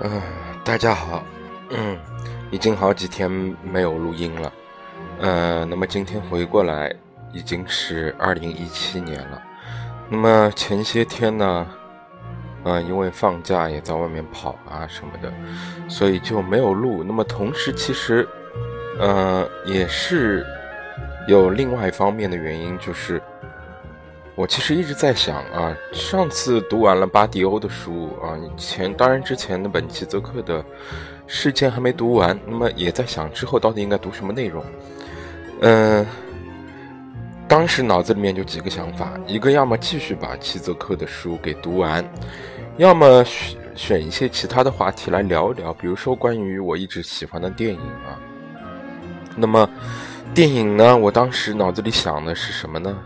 [0.00, 0.20] 嗯，
[0.62, 1.24] 大家好，
[1.70, 1.98] 嗯，
[2.50, 3.30] 已经好几天
[3.62, 4.52] 没有录音了，
[5.20, 6.94] 呃，那么今天回过来
[7.32, 9.42] 已经是二零一七年了，
[10.10, 11.66] 那么前些天呢，
[12.64, 15.32] 呃，因为放假也在外面跑啊什么的，
[15.88, 17.02] 所以就没有录。
[17.02, 18.28] 那么同时，其实，
[19.00, 20.44] 呃，也是
[21.26, 23.20] 有另外一方面的原因，就是。
[24.34, 28.14] 我其实一直在想啊，上次读完了巴迪欧的书，
[28.56, 30.64] 前当然之前那本齐泽克的
[31.26, 34.64] 事件还没读完，那么也在想之后到底应该读什么内容。
[35.60, 36.06] 嗯，
[37.48, 42.04] 当时脑子里面就几个想法，一个要么继续把七泽克的书给读完，
[42.76, 48.18] 要么选选一些其他的话题来聊一聊，比如说关于我一直喜欢的电影啊。
[49.36, 49.68] 那么
[50.34, 52.96] 电影呢，我当时脑子里想的是什么呢？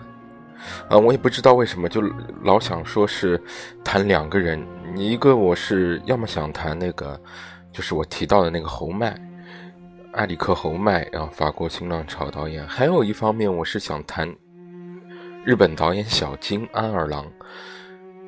[0.88, 2.02] 啊，我也不知道为什么，就
[2.42, 3.40] 老想说是
[3.84, 4.64] 谈两个人。
[4.96, 7.18] 一个我是要么想谈那个，
[7.72, 9.16] 就是我提到的那个侯麦，
[10.14, 12.66] 埃里克侯麦，然后法国新浪潮导演。
[12.66, 14.28] 还有一方面，我是想谈
[15.44, 17.24] 日本导演小津安二郎。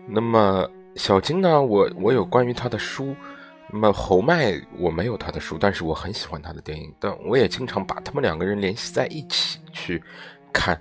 [0.06, 3.14] 那么小津呢，我我有关于他的书。
[3.74, 10.00] 那么侯麦我没有他的书，但是我很喜欢他的电影，但我也经常把他们两个人联系在一起去
[10.52, 10.80] 看。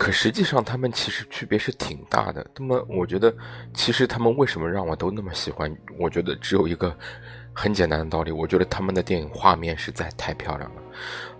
[0.00, 2.44] 可实际上，他们其实区别是挺大的。
[2.56, 3.30] 那么，我觉得，
[3.74, 5.70] 其实他们为什么让我都那么喜欢？
[5.98, 6.96] 我觉得只有一个
[7.52, 10.82] 很简单的道理，我觉得他们的电影画面实在太漂亮了，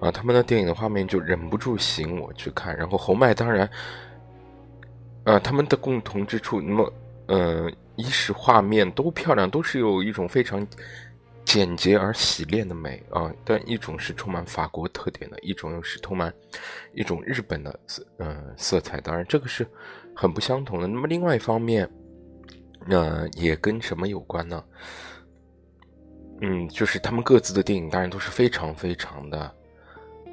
[0.00, 2.76] 啊，他们的电影的画面就忍不住吸引我去看。
[2.76, 3.66] 然后侯麦当然，
[5.24, 6.92] 呃，他们的共同之处，那么，
[7.28, 10.66] 呃，一是画面都漂亮，都是有一种非常。
[11.52, 16.32] 简洁而洗练的美啊，但一种是充满法国特点的，一种又是充满
[16.94, 19.00] 一种日本的色嗯色彩。
[19.00, 19.66] 当然，这个是
[20.14, 20.86] 很不相同的。
[20.86, 21.90] 那么，另外一方面，
[22.88, 24.62] 呃，也跟什么有关呢？
[26.40, 29.52] 嗯，就是他们各自的电影当然都是非常非常的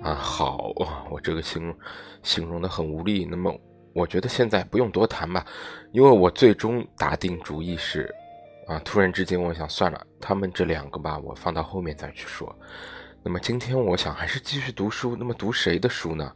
[0.04, 1.04] 啊好啊。
[1.10, 1.76] 我这个形容
[2.22, 3.26] 形容的很无力。
[3.26, 3.60] 那么，
[3.92, 5.44] 我觉得现在不用多谈吧，
[5.94, 8.14] 因为我最终打定主意是。
[8.68, 8.80] 啊！
[8.84, 12.54] 突然之间，我想算了，他们这两个吧，我放到后面再去说。
[13.24, 15.16] 那么今天我想还是继续读书。
[15.16, 16.32] 那么读谁的书呢？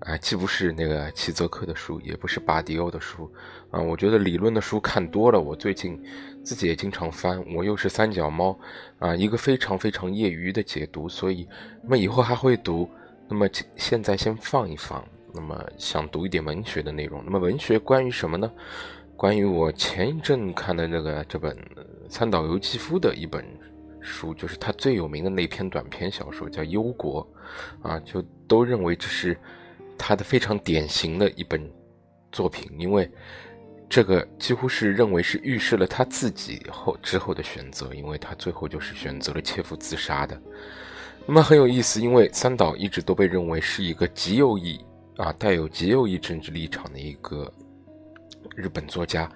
[0.00, 3.32] 啊，既不是那个齐泽克的书，也不是巴迪欧的书。
[3.70, 6.02] 啊，我觉得理论的书看多了，我最近
[6.42, 7.44] 自己也经常翻。
[7.54, 8.58] 我又是三脚猫，
[8.98, 11.46] 啊，一个非常非常业余的解读，所以
[11.82, 12.90] 那么以后还会读。
[13.28, 13.46] 那么
[13.76, 15.04] 现在先放一放。
[15.34, 17.22] 那么想读一点文学的内容。
[17.24, 18.52] 那么文学关于什么呢？
[19.22, 21.56] 关于我前一阵看的那个这本
[22.08, 23.46] 三岛由纪夫的一本
[24.00, 27.24] 书，就是他最有名的那篇短篇小说，叫《忧国》，
[27.88, 29.38] 啊，就都认为这是
[29.96, 31.70] 他的非常典型的一本
[32.32, 33.08] 作品，因为
[33.88, 40.36] 这个几乎是认为是预示了他自己后之后的选择，因为他最后就是选择了切腹自杀的。
[41.26, 44.84] 那么很有意思，因为三岛一直都被认为是一个极右翼
[45.16, 47.48] 啊，带有极右翼政治立场的一个。
[48.54, 49.28] 日本作家，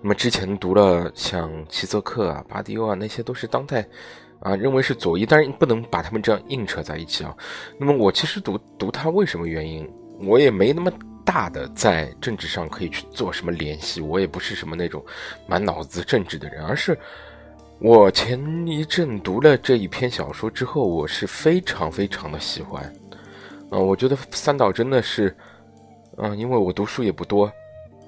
[0.00, 3.86] 那么之前读了像齐泽克啊、巴迪欧啊，那些都是当代
[4.40, 7.36] 啊认为是左翼，但是不能把他们这样硬扯在一起啊。
[7.78, 9.88] 那么我其实读读他为什么原因，
[10.20, 10.90] 我也没那么
[11.24, 15.04] 大的在政治上可以去做什么联系，我也不是什么那种
[15.46, 16.98] 满脑子政治的人，而是
[17.80, 22.84] 我前一阵读了这一篇小说之后，我是非常非常的喜欢，
[23.70, 25.36] 啊，我觉得三岛真的是，
[26.16, 27.52] 嗯，因为我读书也不多。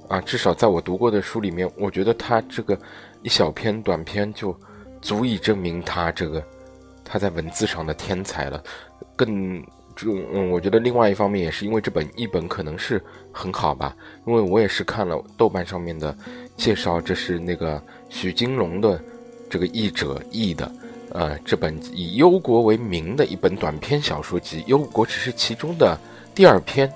[0.09, 2.79] 啊，至少在我读过的书里面，我觉得他这个
[3.23, 4.57] 一小篇短篇就
[5.03, 6.43] 足以证明他这个
[7.05, 8.63] 他在文字上的天才了。
[9.17, 9.61] 更
[9.97, 16.17] 就嗯，我觉得另外一方面也是因为这本译本可能是很好吧，因为我也是看了豆瓣上面的
[16.57, 19.01] 介绍，这是那个许金龙的
[19.51, 20.71] 这个译者译的，
[21.11, 25.99] 呃，这本以忧国为名的一本短篇小说集，忧国只是其中的
[26.35, 26.93] 第二篇，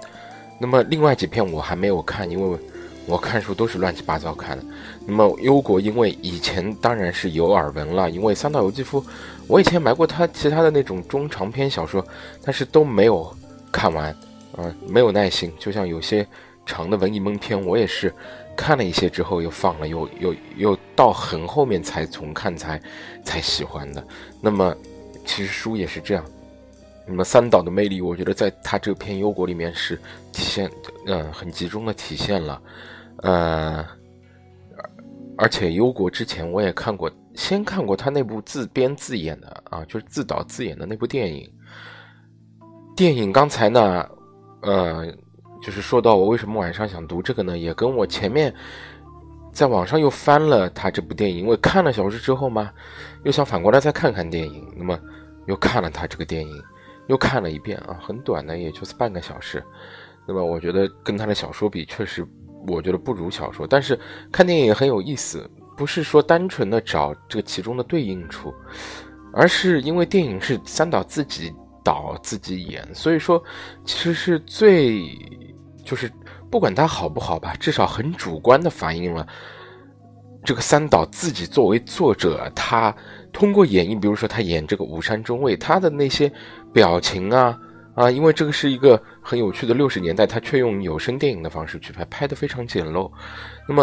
[0.60, 2.58] 那么另外几篇我还没有看，因为。
[3.06, 4.64] 我看书都是乱七八糟看的，
[5.06, 9.04] 那么忧国，因为以前当然是有耳闻了，因为三岛由纪夫，
[9.48, 12.04] 我以前买过他其他的那种中长篇小说，
[12.44, 13.34] 但是都没有
[13.72, 14.10] 看完，
[14.56, 16.24] 啊，没有耐心，就像有些
[16.64, 18.14] 长的文艺闷片，我也是
[18.56, 22.80] 看了一些之后又放了，又又又到很后面才重看才
[23.24, 24.06] 才喜欢的。
[24.40, 24.72] 那么
[25.24, 26.24] 其实书也是这样，
[27.06, 29.96] 那么三岛的魅力，我觉得在他这篇忧国里面是
[30.32, 30.70] 体现，
[31.06, 32.62] 嗯，很集中的体现了。
[33.22, 33.84] 呃，
[35.36, 41.52] 而且忧国之前我也看过，先看过他那部自编自演的啊，就是自导自演的那部电影。
[42.96, 44.06] 电影刚才呢，
[44.62, 45.06] 呃，
[45.62, 48.54] 就是说到我为什么晚上想读这个呢，也跟我前面
[49.52, 52.70] 在网上又翻了他这部电影，因为看了小说之后嘛，
[53.24, 54.98] 又想反过来再看看电影，那么
[55.46, 56.62] 又看了他这个电影，
[57.10, 59.62] 又看了一遍啊，很短的，也就是半个小时。
[60.28, 62.24] 那么我觉得跟他的小说比，确实
[62.68, 63.66] 我觉得不如小说。
[63.66, 63.98] 但是
[64.30, 68.54] 看电影很有意思，不是说单纯的找这个其中的对应处，
[69.32, 71.52] 而是因为电影是三岛自己
[71.82, 73.42] 导自己演，所以说
[73.84, 75.04] 其实是最
[75.84, 76.08] 就是
[76.48, 79.26] 不管他好不好吧，至少很主观的反映了
[80.44, 82.94] 这个三岛自己作为作者，他
[83.32, 86.32] 通过演绎，比如说他演这个武山中尉，他的那些
[86.72, 87.58] 表情啊。
[87.96, 93.10] 啊，因为这个是一个很有趣的六十年代，他却用有声电影的方式去拍，拍的非常简陋。
[93.68, 93.82] 那么，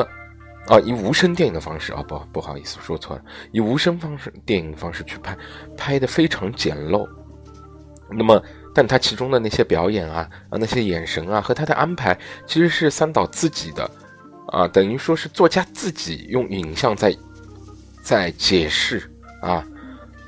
[0.67, 5.37] 啊，以无声电影的方式啊，不不好意思说错了，以无声方式电影方式去拍，
[5.75, 7.07] 拍的非常简陋。
[8.09, 8.41] 那么，
[8.73, 12.17] 但他其中的那些表演啊，啊那些眼神啊和他的安排，
[12.47, 13.91] 其实是三岛自己的，
[14.47, 17.15] 啊，等于说是作家自己用影像在
[18.01, 19.03] 在解释
[19.43, 19.63] 啊。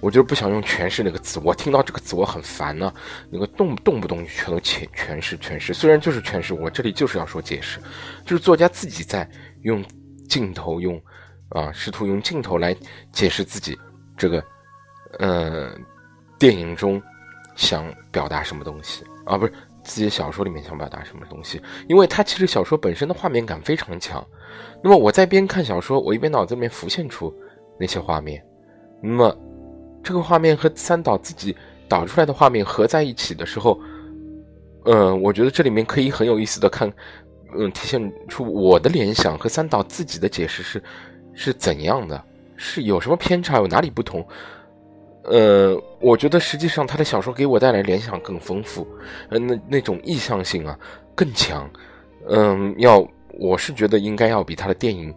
[0.02, 2.94] 我就是不想用诠释那个词，我听到这个词我很烦呢。
[3.30, 7.80] 那个动动不动就全都诠诠释诠释，虽然就是诠释，我这里就是要说解释，
[8.26, 9.30] 就是作家自己在
[9.64, 9.84] 用
[10.30, 11.02] 镜头用
[11.50, 12.76] 啊，试图用镜头来
[13.12, 13.78] 解释自己
[14.16, 14.42] 这个
[15.20, 15.76] 呃
[16.38, 17.02] 电影中
[17.56, 19.52] 想表达什么东西啊，不是
[19.84, 24.26] 自己小说里面想表达什么东西，因为他其实小说本身的画面感非常强。
[24.82, 27.36] 那么我在边看小说，我一边脑子里面浮现出
[27.78, 28.42] 那些画面，
[29.04, 29.38] 那么。
[30.04, 31.56] 这个画面和三岛自己
[31.88, 33.80] 导出来的画面合在一起的时候，
[34.86, 36.92] 嗯，我觉得这里面可以很有意思的看，
[37.56, 40.84] 嗯，体现出我的联想和三岛自己的解释是
[41.34, 42.24] 是怎样的，
[42.56, 44.26] 是有什么偏差，有哪里不同？
[45.24, 48.88] 呃，我觉得实际上他的小说给我带来联想更丰富，
[49.30, 50.80] 嗯，那那种意向性啊
[51.14, 51.70] 更强，
[52.30, 53.06] 嗯，要
[53.38, 55.14] 我是觉得应该要比他的电影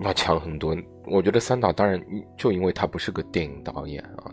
[0.00, 0.76] 要强很多。
[1.06, 2.00] 我觉得三岛当然
[2.36, 4.30] 就因为他不是个电影导演啊，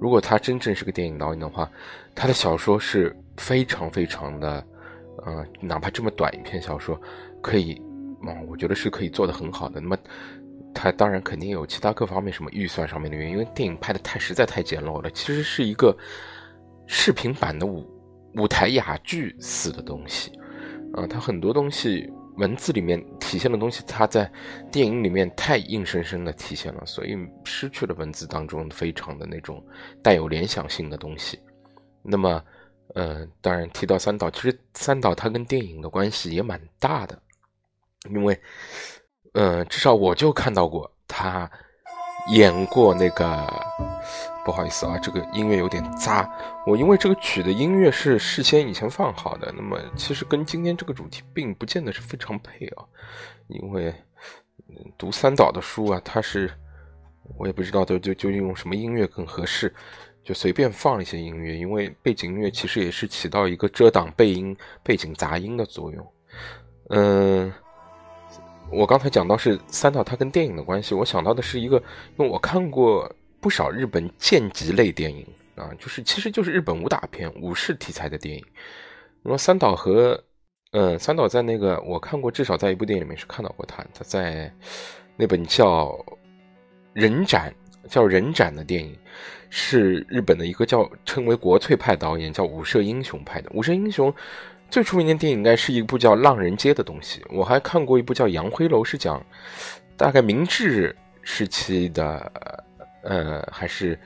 [0.00, 1.70] 如果他真正是个电影导演的话，
[2.16, 4.66] 他的小说是非常非常的，
[5.24, 7.00] 呃，哪怕这么短一篇小说，
[7.40, 7.80] 可以，
[8.26, 9.80] 嗯，我觉得是可以做得很好的。
[9.80, 9.96] 那么，
[10.74, 15.96] 他当然肯定有其他各方面什么预算上面的原因，因为电影拍的太实在太简陋了，其实是一个
[16.88, 17.88] 视频版的舞
[18.34, 20.32] 舞台哑剧似的东西，
[20.94, 22.10] 啊，他很多东西。
[22.36, 24.30] 文字里面体现的东西，它在
[24.70, 29.64] 电影里面太硬生生的体现了，所以失去了文字当中非常的那种
[30.02, 31.38] 带有联想性的东西。
[32.02, 32.42] 那么，
[32.94, 37.20] 呃，当然提到三岛，其实三岛他跟电影的关系也蛮大的，
[38.10, 38.38] 因为，
[39.32, 41.50] 呃，至少我就看到过他
[42.32, 43.46] 演过那个。
[44.46, 46.30] 不好意思啊，这个音乐有点杂。
[46.64, 52.84] 我因为这个曲的音乐是事先以前放好的，那么其实跟今天这个主题并不见得是非常配啊。
[53.48, 53.92] 因为
[54.96, 56.48] 读三岛的书啊，它是
[57.36, 59.74] 我也不知道就就究竟用什么音乐更合适，
[60.22, 61.56] 就随便放一些音乐。
[61.56, 66.06] 因为背景音乐其实也是起到一个遮挡背音、背景杂音的作用。
[66.90, 67.52] 嗯，
[68.70, 71.78] 我刚才讲到是三岛他跟电影的关系，我想到的是一个，
[72.16, 73.12] 因为我看过。
[73.40, 78.44] 不少日本剑戟类电影啊，就是其实就是日本武打片、武士题材的电影。
[79.22, 80.22] 那么三岛和，
[80.72, 83.84] 呃，三岛在那个我看过，至少在一部电影里面是看到过他。
[83.94, 84.52] 他在
[85.16, 85.86] 那本叫
[86.92, 87.54] 《人斩》
[87.88, 88.96] 叫《人斩》的电影，
[89.48, 93.50] 是日本的一个叫称为国粹派导演叫武社英雄拍的。
[93.54, 94.12] 武社英雄
[94.70, 97.24] 最出名的电影应该是一部叫《浪人街》的东西。
[97.30, 99.24] 我还看过一部叫《杨辉楼》，是讲
[99.96, 102.32] 大概明治时期的。
[103.08, 103.96] 呃，还是，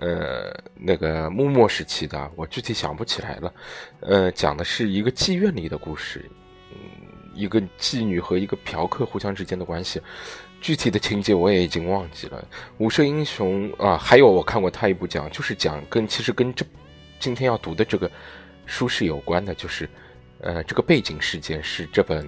[0.00, 3.54] 呃，那个幕末时期的，我具体想不起来了。
[4.00, 6.24] 呃，讲的是一个妓院里的故事，
[6.70, 6.78] 嗯，
[7.34, 10.00] 一个妓女和一个嫖客互相之间的关系，
[10.58, 12.42] 具体的情节我也已经忘记了。
[12.78, 16.64] 武社英雄啊，还有我看过他一部讲，就是讲跟其实跟这
[17.18, 18.10] 今天要读的这个
[18.64, 19.86] 书是有关的，就是
[20.40, 22.26] 呃，这个背景事件是这本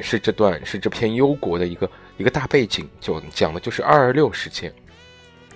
[0.00, 4.72] 是这段是这篇忧国的一个一个大背景，就讲的就是二二六事件。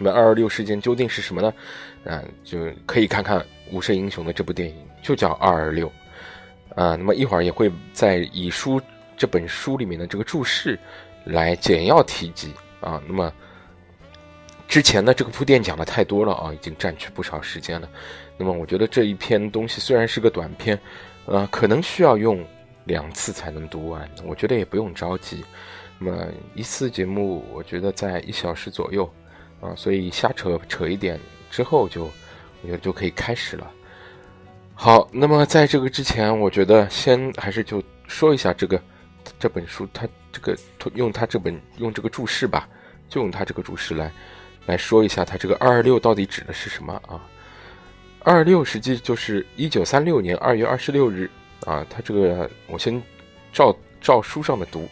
[0.02, 1.52] 那么二二六事件究竟是什么呢？
[2.06, 3.38] 啊，就可以看看
[3.70, 5.92] 《武社英雄》的这部电影，就叫二二六。
[6.74, 8.80] 啊，那么一会儿也会在以书
[9.14, 10.78] 这本书里面的这个注释
[11.24, 13.02] 来简要提及啊。
[13.06, 13.30] 那么
[14.66, 17.86] 之前的这个铺垫讲的太多了啊，已经占据不少时间了。
[18.38, 20.80] 那么我觉得这一篇东西虽然是个短篇，
[21.26, 22.42] 呃，可能需要用
[22.84, 24.08] 两次才能读完。
[24.24, 25.44] 我觉得也不用着急。
[25.98, 29.12] 那么一次节目，我觉得在一小时左右。
[29.60, 31.18] 啊，所以瞎扯扯一点
[31.50, 33.70] 之后，就我觉得就可以开始了。
[34.74, 38.80] 好，那么在这个之前，我觉得先还是就说一下这个
[39.38, 40.56] 这本书它这个
[40.94, 42.68] 用它这本用这个注释吧，
[43.08, 44.10] 就用它这个注释来
[44.66, 47.20] 来说一下，它这个二二六到底指的是什么啊？
[48.22, 51.30] 二二六实际就是一九三六年二月二十六日
[51.66, 53.02] 啊，他这个我先
[53.52, 54.88] 照照书上的读。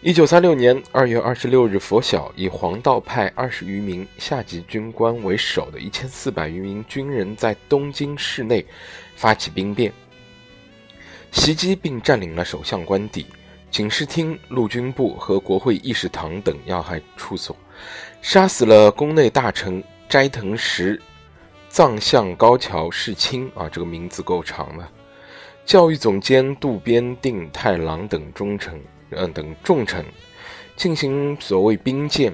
[0.00, 8.64] 一九三六年二月二十六日拂晓，以黄道派二十余名下级军官为首的一千四百余名军人在东京市内
[9.16, 9.92] 发起兵变，
[11.32, 13.26] 袭击并占领了首相官邸、
[13.72, 17.56] 警视厅、陆军部和国会议事堂等要害处所，
[18.22, 21.02] 杀死了宫内大臣斋藤实、
[21.68, 24.88] 藏相高桥世清啊，这个名字够长了。
[25.66, 28.80] 教育总监渡边定太郎等忠臣。
[29.10, 30.04] 嗯，等重臣
[30.76, 32.32] 进行所谓兵谏，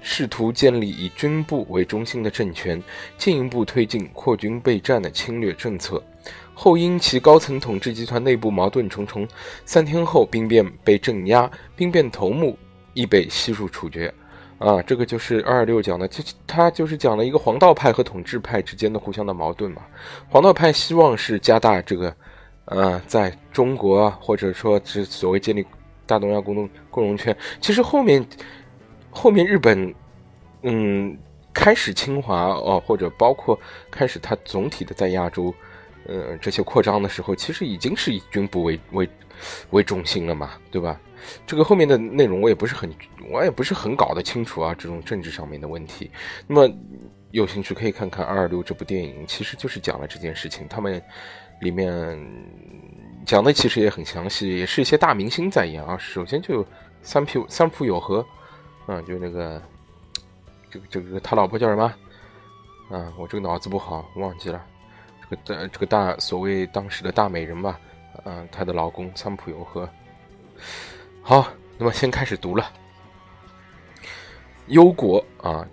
[0.00, 2.82] 试图建立以军部为中心的政权，
[3.18, 6.02] 进一步推进扩军备战的侵略政策。
[6.54, 9.26] 后因其高层统治集团内部矛盾重重，
[9.64, 12.58] 三天后兵变被镇压，兵变头目
[12.92, 14.12] 亦被悉数处决。
[14.58, 19.80] 啊，这个就是二二六讲的，就他就是讲了一个黄道派和统治派之间的互相的矛盾嘛。
[20.28, 22.14] 黄道派希望是加大这个，
[22.66, 25.64] 呃，在中国或者说是所谓建立。
[26.10, 28.26] 大东亚共同共荣圈，其实后面
[29.10, 29.94] 后面日本，
[30.62, 31.16] 嗯，
[31.54, 33.56] 开始侵华哦，或者包括
[33.92, 35.54] 开始它总体的在亚洲，
[36.08, 39.08] 呃，这些扩张的时候，其实已经是以军部为为
[39.70, 41.00] 为中心了嘛，对吧？
[41.46, 42.90] 这个后面的内容我也不是很，
[43.30, 46.10] 我也不是很搞得清楚啊，这种政治上面的问题。
[46.48, 46.74] 那么
[47.30, 51.00] 有兴趣可以看看《二二六》这部电影，其实就是讲了这件事情，他们
[51.60, 52.18] 里面。
[53.26, 55.96] 讲的其实也很详细，也是一些大明星在演啊。
[55.98, 56.66] 首先就
[57.02, 58.24] 三浦三浦友和，
[58.86, 59.62] 嗯，就那个
[60.70, 61.84] 这个这个他老婆叫什么？
[62.90, 64.64] 啊，我这个脑子不好，忘记了。
[65.22, 67.78] 这个大这个大所谓当时的大美人吧，
[68.24, 69.88] 嗯，她的老公三浦友和。
[71.22, 71.46] 好，
[71.78, 72.72] 那么先开始读了。
[74.66, 75.66] 忧国啊，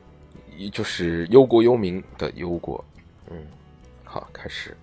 [0.71, 2.83] 就是忧国忧民的忧国。
[3.29, 3.47] 嗯，
[4.03, 4.75] 好，开始。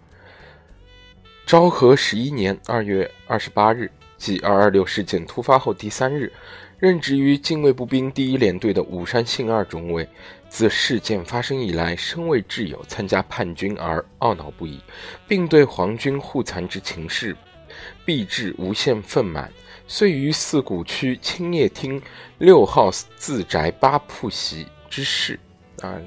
[1.46, 6.32] 昭和十一年二月二十八日，即二二六事件突发后第三日，
[6.78, 10.08] 任职于近卫步兵第一联队的武山信二中尉，
[10.48, 14.80] 自事件发生以来，身为挚友参加叛军而懊恼不已，
[15.28, 17.36] 并对皇军护残之情事，
[18.06, 19.52] 必至无限愤满，
[19.86, 22.00] 遂于四谷区青叶厅
[22.38, 25.38] 六号自宅八铺席之事，
[25.82, 26.00] 啊。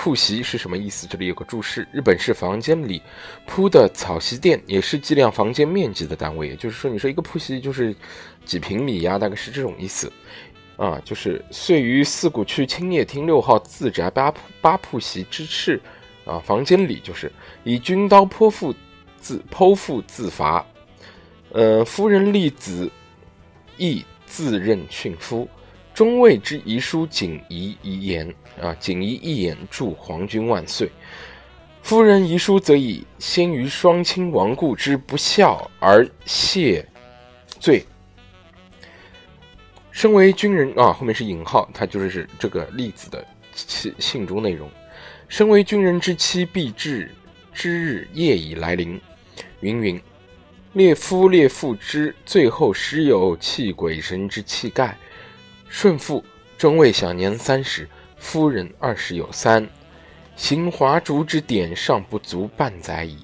[0.00, 1.08] 铺席是什么意思？
[1.08, 3.02] 这里有个注释：日本是房间里
[3.48, 6.46] 铺的草席垫，也是计量房间面积的单位。
[6.46, 7.92] 也就是说，你说一个铺席就是
[8.44, 10.10] 几平米呀，大概是这种意思。
[10.76, 15.80] 啊，就是遂于四谷区青叶厅六号自宅八铺八铺席之室，
[16.24, 17.30] 啊，房间里就是
[17.64, 18.72] 以军刀剖腹
[19.18, 20.64] 自剖腹自伐。
[21.50, 22.88] 呃，夫人立子
[23.76, 25.48] 亦自任训夫。
[25.92, 30.90] 中尉之遗书仅遗一言啊，仅遗一眼，祝皇军万岁。
[31.82, 36.86] 夫人遗书则以先于双亲亡故之不孝而谢
[37.58, 37.84] 罪。
[39.90, 44.70] 身为军人啊，后面是引号，他就是这个例子的信信中内容。
[45.28, 47.10] 身为军人之妻，必至
[47.52, 49.00] 之日夜已来临。
[49.60, 50.00] 云云，
[50.74, 54.96] 列夫列父之最后时有泣鬼神之气概。
[55.68, 56.24] 顺父
[56.56, 59.66] 终未享年三十，夫人二十有三，
[60.36, 63.18] 行华烛之典尚不足半载矣。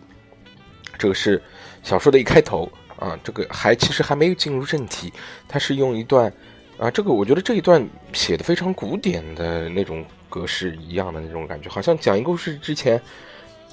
[0.97, 1.43] 这个是
[1.83, 5.13] 小说的一开头啊，这个还其实还没有进入正题，
[5.49, 6.33] 它是用一段
[6.79, 13.01] 啊，这个我觉得这一段写的非常古典的那种格式一样的那种感觉，好像讲一个故事之前，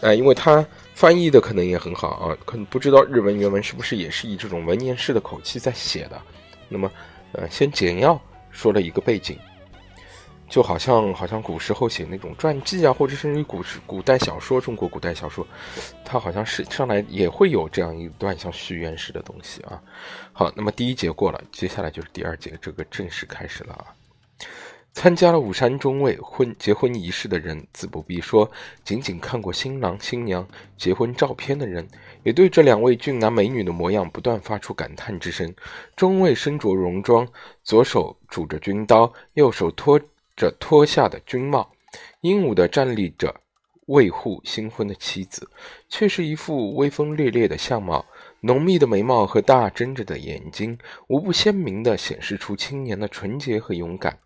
[0.01, 6.21] 啊，因为他翻译的可能也很好啊，可能不知道日文原文是不是也是以这种文言式的口气在写的，
[6.67, 6.91] 那么
[7.33, 8.19] 呃，先简要。
[8.53, 9.39] 说了一个背景，
[10.51, 15.47] 就好像好像古时候写那种传记啊，或者甚至于古时古代小说，中国古代小说，
[16.03, 19.81] 它好像是上来也会有这样一段像序言式的东西啊。
[20.33, 23.95] 好，那么第一节过了，接下来就是第二节，这个正式开始了啊。
[24.93, 28.45] 参加了武山中尉婚结婚仪式的人，自不必说；
[28.83, 31.87] 仅仅看过新郎新娘结婚照片的人，
[32.23, 35.49] 也对这两位俊男美女的模样不断发出感叹之声。
[35.95, 37.25] 中尉身着戎装，
[37.63, 39.97] 左手拄着军刀，右手托
[40.41, 41.71] 着脱下的军帽，
[42.21, 43.31] 英武地站立着，
[43.85, 45.47] 卫护新婚的妻子，
[45.87, 48.03] 却是一副威风烈烈的相貌。
[48.43, 50.75] 浓密的眉毛和大睁着的眼睛，
[51.09, 54.17] 无不鲜明地显示出青年的纯洁和勇敢。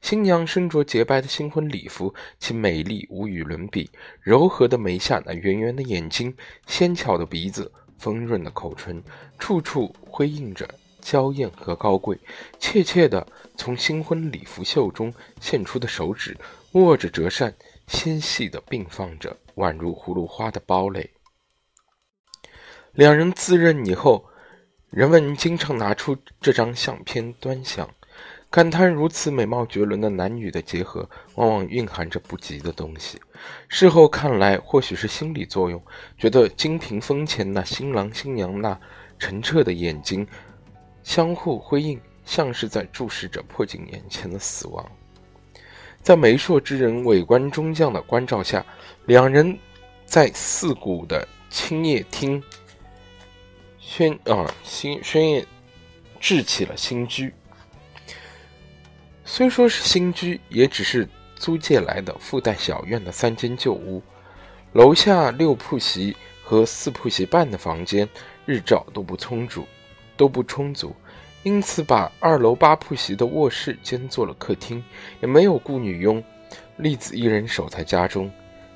[0.00, 3.90] 新娘身着洁白的新婚礼服，其美丽无与伦比。
[4.22, 6.34] 柔和的眉下那圆圆的眼睛，
[6.66, 9.02] 纤巧的鼻子，丰润的口唇，
[9.38, 10.66] 处处辉映着
[11.10, 12.20] 娇艳和高贵，
[12.58, 16.36] 怯怯地从新婚礼服袖中现出的手指
[16.72, 17.54] 握着折扇，
[17.86, 21.08] 纤细地并放着，宛如葫芦花的堡垒。
[22.92, 24.22] 两人自认以后，
[24.90, 27.88] 人们经常拿出这张相片端详，
[28.50, 33.18] 感叹如此美貌绝伦的男女的结合，往往蕴含着不吉的东西。
[33.66, 35.82] 事后看来，或许是心理作用，
[36.18, 38.78] 觉得金屏风前那新郎新娘那
[39.18, 40.26] 澄澈的眼睛
[41.08, 44.86] 相互辉映，像是在注视着迫近眼前的死亡。
[46.02, 48.62] 在媒妁之人、伪观中将的关照下，
[49.06, 49.58] 两人
[50.04, 52.42] 在四谷的青叶厅。
[53.80, 55.46] 宣啊，新宣业
[56.20, 57.32] 置起了新居。
[59.24, 64.02] 虽说是新居，也只是租借来的附带小院的三间旧屋。
[64.74, 68.06] 楼下六铺席和四铺席半的房间，
[68.44, 69.66] 日照都不充足，
[70.18, 70.94] 都不充足，
[71.42, 74.84] 因此把二楼八铺席的卧室兼做了客厅，
[75.22, 76.22] 也没有雇女佣，
[76.76, 78.30] 栗子一人守在家中。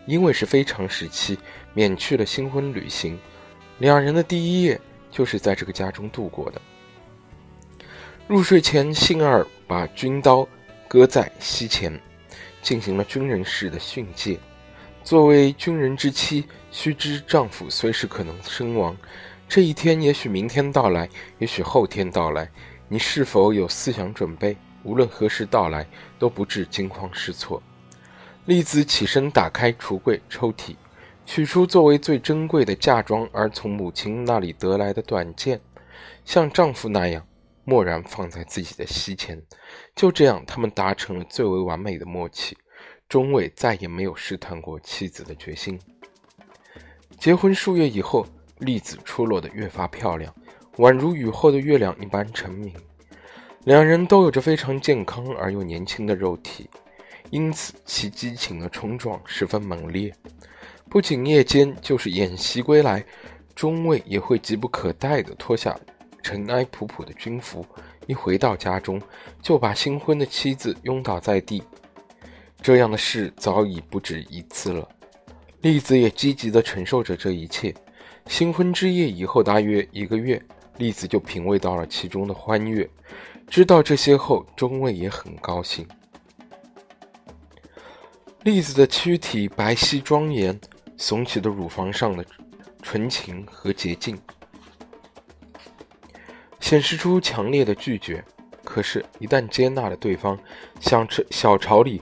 [0.06, 1.38] 因为是非常时期，
[1.74, 3.18] 免去了新婚旅行，
[3.78, 4.80] 两人的第一夜。
[5.12, 6.62] 就是在这个家中度过的。
[8.26, 10.48] 入睡前，杏儿把军刀
[10.88, 12.00] 搁在膝前，
[12.62, 14.38] 进行了军人式的训诫。
[15.04, 18.96] 作为军人之妻，须知丈夫随时可能身亡，
[19.54, 21.06] 这一天也许明天到来，
[21.38, 22.50] 也许后天到来。
[22.88, 24.56] 你是否有思想准备？
[24.82, 25.86] 无论何时到来，
[26.18, 27.62] 都不致惊慌失措。
[28.46, 30.74] 栗子起身，打开橱柜抽屉。
[31.26, 35.60] 取出作为最珍贵的嫁妆而从母亲那里得来的短剑，
[36.24, 37.22] 像丈夫那样
[37.64, 39.42] 默然放在自己的膝前。
[39.94, 42.56] 就这样，他们达成了最为完美的默契。
[43.06, 45.78] 中尉再也没有试探过妻子的决心。
[47.18, 48.26] 结婚数月以后，
[48.62, 50.32] 栗子出落得越发漂亮，
[50.76, 52.72] 宛如雨后的月亮一般澄明。
[53.64, 56.68] 两人都有着非常健康而又年轻的肉体，
[57.30, 60.12] 因此其激情的冲撞十分猛烈。
[60.88, 63.04] 不仅夜间，就是演习归来，
[63.54, 65.78] 中尉也会急不可待地脱下
[66.22, 67.64] 尘埃仆仆的军服，
[68.06, 69.00] 一回到家中，
[69.40, 71.62] 就把新婚的妻子拥倒在地。
[72.60, 74.88] 这样的事早已不止一次了。
[75.62, 77.74] 栗子也积极地承受着这一切。
[78.26, 80.42] 新婚之夜以后，大约一个月，
[80.78, 82.88] 栗子就品味到了其中的欢悦。
[83.48, 85.86] 知道这些后，中尉也很高兴。
[88.42, 90.58] 栗子的躯体白皙庄严。
[90.98, 92.24] 耸起的乳房上的
[92.80, 94.16] 纯情和洁净，
[96.60, 98.24] 显示出强烈的拒绝。
[98.62, 100.38] 可是，一旦接纳了对方，
[100.80, 102.00] 小巢小巢里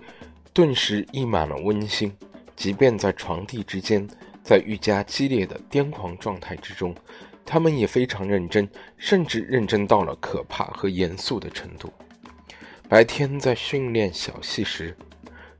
[0.53, 2.15] 顿时溢满了温馨。
[2.57, 4.07] 即便在床地之间，
[4.43, 6.95] 在愈加激烈的癫狂状态之中，
[7.45, 11.93] 他们也非常认真，甚至认真到了可怕和严肃的程度。
[12.89, 14.97] 白天在训练小戏时，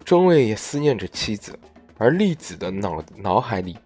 [0.05, 1.59] 中尉也思念着妻子。
[1.97, 3.77] 而栗子的脑脑海里，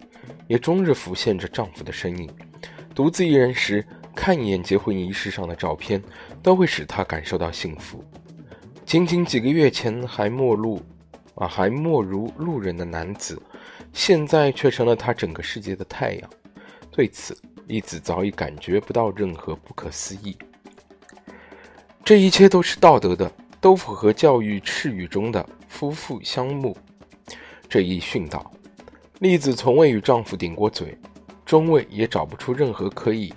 [0.46, 2.30] 也终日浮现着丈夫的身影。
[2.94, 6.00] 独自一人时，看一眼结婚仪式上的照片，
[6.40, 8.04] 都会使她感受到幸福。
[8.86, 10.80] 仅仅几个月前还陌路，
[11.34, 13.42] 啊，还莫如路人的男子，
[13.94, 16.30] 现在却成了他整个世界的太阳。
[16.90, 17.34] 对此，
[17.66, 20.36] 栗子早已感觉不到任何不可思议。
[22.04, 26.76] 这一切都是道德的，都符合教育赤语中的夫妇相睦。
[27.68, 28.52] 这一训导，
[29.20, 30.96] 栗子从未与丈夫顶过嘴，
[31.46, 33.32] 中尉也找不出任何可以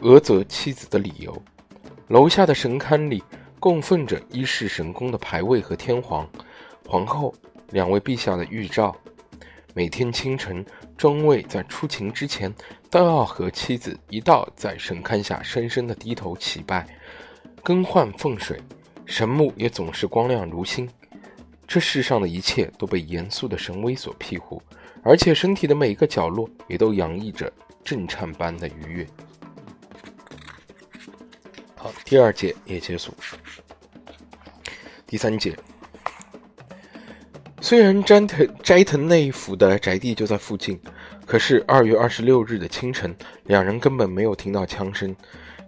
[0.00, 1.36] 讹责妻子的理由。
[2.08, 3.22] 楼下的神龛里
[3.58, 6.28] 供奉着一世神宫的牌位和天皇、
[6.88, 7.34] 皇后
[7.70, 8.96] 两位陛下的玉照。
[9.74, 10.64] 每天清晨，
[10.96, 12.52] 中尉在出勤之前
[12.90, 16.86] 都要和妻子一道在神龛下深深的低头祈拜，
[17.62, 18.60] 更换凤水，
[19.06, 20.88] 神木也总是光亮如新。
[21.68, 24.60] 这世上的一切都被严肃的神威所庇护，
[25.04, 27.52] 而且身体的每一个角落也都洋溢着
[27.84, 29.06] 震颤般的愉悦。
[31.76, 33.14] 好，第二节也结束。
[35.06, 35.56] 第三节，
[37.60, 40.80] 虽然斋藤斋藤内府的宅地就在附近，
[41.26, 45.14] 可是二月二十六日的清晨，两人根本没有听到枪声，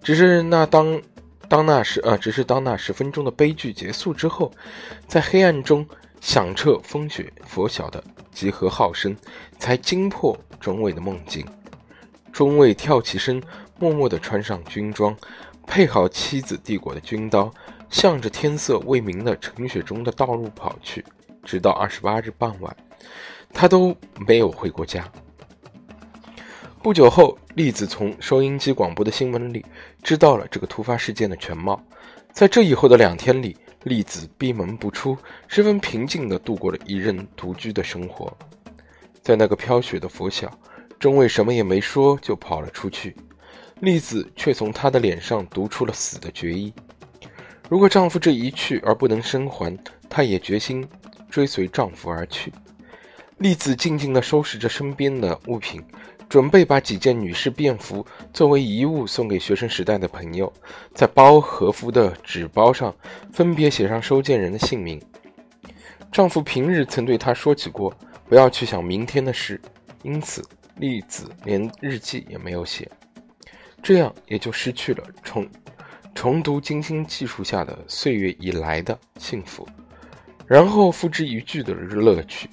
[0.02, 1.00] 只是那当。
[1.48, 4.50] 当那十呃，只是当那十分钟的悲剧结束之后，
[5.06, 5.86] 在黑暗中
[6.18, 8.02] 响彻风雪拂晓的
[8.32, 9.14] 集合号声，
[9.58, 11.44] 才惊破中尉的梦境。
[12.32, 13.42] 中尉跳起身，
[13.78, 15.14] 默默地穿上军装，
[15.66, 17.52] 配好妻子递过的军刀，
[17.90, 21.04] 向着天色未明的晨雪中的道路跑去。
[21.44, 22.76] 直到二十八日傍晚，
[23.52, 25.10] 他都没有回过家。
[26.82, 29.64] 不久后，栗子从收音机广播的新闻里
[30.02, 31.80] 知道了这个突发事件的全貌。
[32.32, 38.36] 在这以后的两天里，栗子闭门不出，十分平静地度过了一人独居的生活。
[39.20, 40.50] 在那个飘雪的拂晓，
[40.98, 43.14] 中尉什么也没说就跑了出去，
[43.80, 46.72] 栗子却从他的脸上读出了死的决意。
[47.68, 49.78] 如果丈夫这一去而不能生还，
[50.08, 50.84] 她也决心
[51.32, 52.52] 追随丈夫而去。
[53.38, 55.82] 栗子静静地收拾着身边的物品。
[56.28, 60.50] 准备把几件女士便服作为遗物送给学生时代的朋友，
[60.94, 62.94] 在包和服的纸包上
[63.30, 64.98] 分别写上收件人的姓名。
[66.10, 67.94] 丈夫平日曾对她说起过
[68.30, 69.60] 不要去想明天的事，
[70.02, 70.42] 因此
[70.78, 72.90] 栗子连日记也没有写，
[73.82, 75.46] 这样也就失去了重
[76.14, 79.68] 重读精心记述下的岁月以来的幸福，
[80.52, 82.46] 然后付之一炬的乐趣。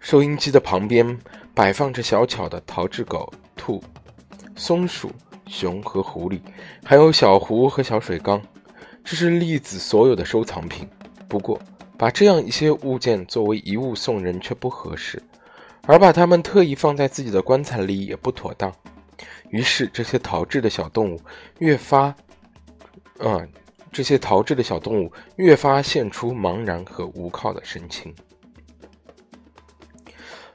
[0.00, 1.16] 收音机的旁边。
[1.54, 3.82] 摆放着小巧的陶制狗、兔、
[4.54, 5.10] 松鼠、
[5.48, 6.40] 熊和狐狸，
[6.84, 8.40] 还有小壶和小水缸，
[9.02, 10.88] 这是栗子所有的收藏品。
[11.26, 11.60] 不过，
[11.96, 15.20] 把这样一些物件作为遗物送人却不合适，
[15.82, 18.72] 而把它们特意放在自己的棺材里也不妥当。
[19.50, 21.20] 于是，这些陶制的小动物
[21.58, 22.14] 越发……
[23.18, 23.48] 嗯，
[23.90, 28.14] 这些陶制的小动物越发现出茫然和无靠的神情。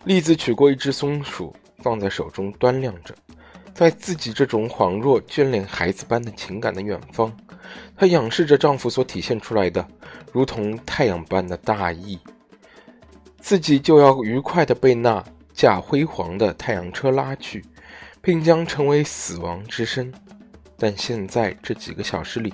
[0.05, 3.15] 栗子取过一只松鼠，放在手中端量着，
[3.73, 7.35] 在自己这种恍若眷恋孩子般的情感的远方，
[7.95, 9.87] 她仰视着丈夫所体现出来的
[10.31, 12.19] 如同太阳般的大义。
[13.39, 17.63] 自己就要愉快地被那架辉煌的太阳车拉去，
[18.21, 20.13] 并将成为死亡之身。
[20.77, 22.53] 但现在这几个小时里，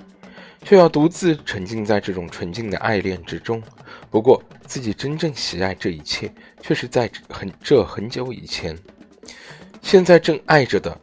[0.62, 3.62] 却要独自沉浸在这种纯净的爱恋之中。
[4.10, 8.76] 不过，自己真正喜爱这一切，却是在很这很久以前。
[9.82, 10.98] 现在正爱着的，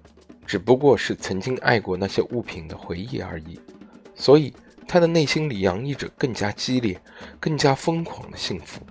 [0.46, 3.60] 只不过是曾经爱过那些物品的回忆而已。
[4.16, 4.54] 所以，
[4.88, 7.00] 他的内心里洋溢着更加激烈、
[7.40, 8.82] 更加疯狂的幸福。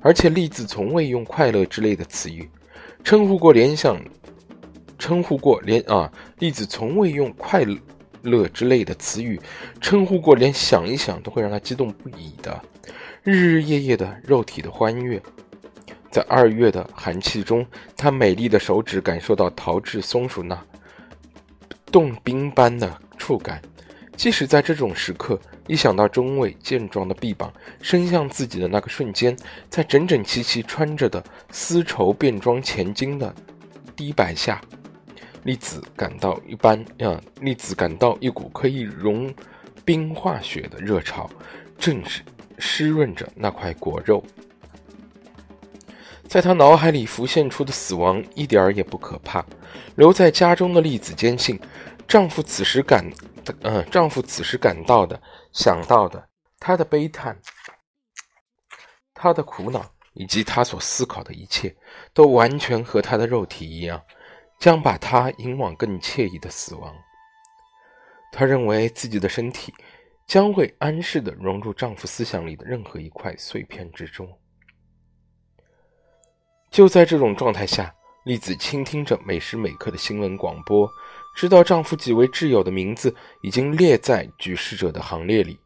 [0.00, 2.48] 而且，栗子从未用“快乐”之类的词语
[3.02, 3.98] 称呼过联想，
[4.98, 7.76] 称呼过连啊，栗子从未用“快乐”。
[8.24, 9.40] 乐之类的词语，
[9.80, 12.60] 称呼过连想一想都会让他激动不已的
[13.22, 15.22] 日日夜夜的肉体的欢悦。
[16.10, 20.60] 在二月的寒气中，他美丽的手指感受到陶制松鼠那
[21.92, 23.60] 冻冰般的触感。
[24.16, 29.36] 即使在这种时刻，一想到中尉健壮的臂膀伸向自己的那个瞬间，
[29.68, 33.34] 在整整齐齐穿着的丝绸便装前襟的
[33.96, 34.60] 低摆下。
[35.44, 39.32] 栗子感到一般啊，栗子感到一股可以融
[39.84, 41.30] 冰化雪的热潮，
[41.78, 42.22] 正是
[42.58, 44.24] 湿润着那块果肉。
[46.26, 49.44] 在他脑海里浮现出的死亡一点儿也不可怕。
[49.96, 51.60] 留在家中的栗子坚信，
[52.08, 53.04] 丈夫此时感，
[53.60, 55.20] 呃，丈夫此时感到的、
[55.52, 56.26] 想到的，
[56.58, 57.38] 他的悲叹、
[59.12, 61.76] 他的苦恼以及他所思考的一切，
[62.14, 64.02] 都完全和他的肉体一样。
[64.64, 66.96] 将把她引往更惬意的死亡。
[68.32, 69.74] 她认为自己的身体
[70.26, 74.26] 将会安适地融入丈夫思想里的任何一块碎片之中。
[76.70, 80.90] 就在这种状态下，栗子倾听着每时每刻的新闻广播，
[81.36, 85.58] 知道丈夫几位挚友的名字已经列在举事者的行列里，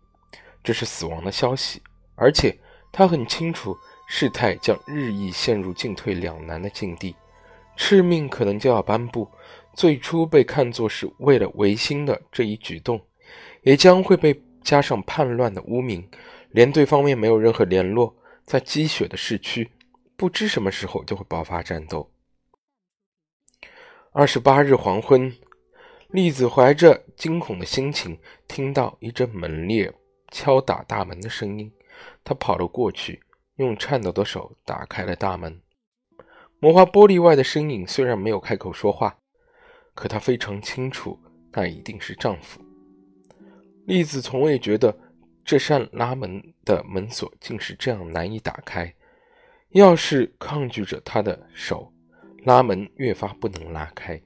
[0.64, 1.80] 这是死亡的消息，
[2.16, 2.58] 而且
[2.90, 7.14] 她很清楚事态将日益陷入进退两难的境地。
[7.78, 9.30] 敕命可能就要颁布，
[9.72, 13.00] 最初被看作是为了维新的这一举动，
[13.62, 16.06] 也将会被加上叛乱的污名。
[16.50, 18.14] 连队方面没有任何联络，
[18.44, 19.70] 在积雪的市区，
[20.16, 22.10] 不知什么时候就会爆发战斗。
[24.12, 25.32] 二十八日黄昏，
[26.08, 29.92] 栗子怀着惊恐的心情，听到一阵猛烈
[30.32, 31.70] 敲打大门的声音，
[32.24, 33.22] 她跑了过去，
[33.56, 35.60] 用颤抖的手打开了大门。
[36.60, 39.16] 魔化玻璃外的身影虽然没有开口说话，
[39.94, 41.16] 可她非常清楚，
[41.52, 42.60] 那一定是丈夫。
[43.86, 44.96] 栗子从未觉得
[45.44, 48.92] 这扇拉门的门锁竟是这样难以打开，
[49.72, 51.92] 钥匙抗拒着她的手，
[52.44, 54.20] 拉门越发不能拉开。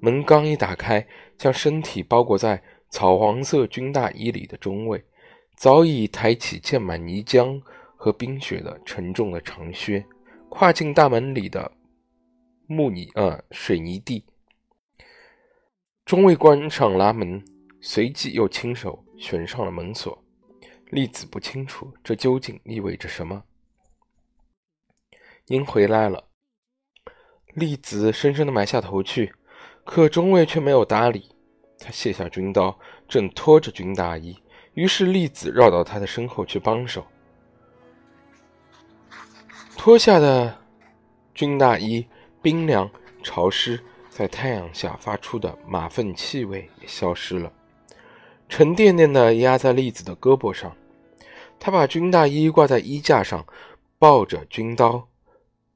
[0.00, 1.04] 门刚一打开，
[1.36, 5.04] 将身体包裹在草黄色军大衣里的中尉，
[5.56, 7.60] 早已抬起溅满泥浆
[7.96, 10.04] 和冰雪的沉重的长靴。
[10.54, 11.72] 跨进大门里的
[12.66, 14.26] 木泥呃水泥地，
[16.04, 17.42] 中尉关上拉门，
[17.80, 20.22] 随即又亲手旋上了门锁。
[20.90, 23.44] 栗子不清楚这究竟意味着什么。
[25.46, 26.28] 您回来了，
[27.54, 29.34] 栗子深深的埋下头去，
[29.84, 31.34] 可中尉却没有搭理。
[31.78, 34.36] 他卸下军刀，正拖着军大衣，
[34.74, 37.06] 于是栗子绕到他的身后去帮手。
[39.84, 40.56] 脱下的
[41.34, 42.06] 军大衣
[42.40, 42.88] 冰凉
[43.20, 47.52] 潮湿，在太阳下发出的马粪气味也消失了，
[48.48, 50.72] 沉甸甸的压在栗子的胳膊上。
[51.58, 53.44] 他把军大衣挂在衣架上，
[53.98, 55.08] 抱着军刀，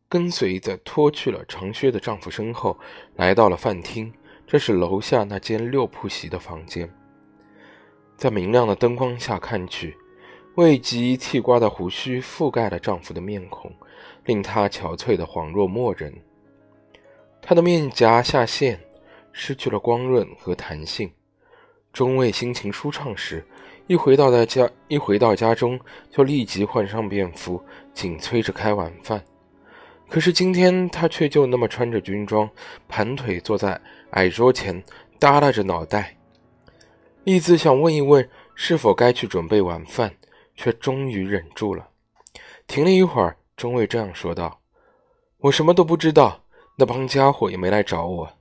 [0.09, 2.79] 跟随着脱去了长靴的丈夫身后，
[3.17, 4.13] 来到了饭厅。
[4.47, 6.89] 这是楼下那间六铺席的房间。
[8.17, 9.97] 在明亮的灯光下看去，
[10.55, 13.75] 未及剃刮的胡须覆盖了丈夫的面孔，
[14.27, 16.13] 令他憔悴的恍若墨人。
[17.41, 18.79] 他的面颊下陷，
[19.33, 21.11] 失去了光润和弹性。
[21.93, 23.43] 中尉心情舒畅时。
[23.89, 25.79] 一回到家，一回到家中，
[26.11, 27.63] 就立即换上便服，
[27.95, 29.23] 紧催着开晚饭。
[30.09, 32.51] 可是今天他却就那么穿着军装，
[32.89, 34.83] 盘腿坐在矮桌前，
[35.21, 36.17] 耷拉着脑袋。
[37.23, 40.13] 栗子想问一问是否该去准备晚饭，
[40.57, 41.89] 却终于忍住了。
[42.67, 44.61] 停了一会儿，中尉这样说道
[45.39, 46.45] ：“我什么都不知道，
[46.77, 48.33] 那帮家伙也没来找我，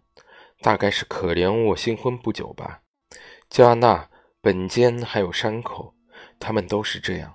[0.62, 2.82] 大概是可怜我新婚不久吧。”
[3.50, 4.10] 加纳。
[4.42, 5.96] 本间还有山口，
[6.40, 7.34] 他们都是这样。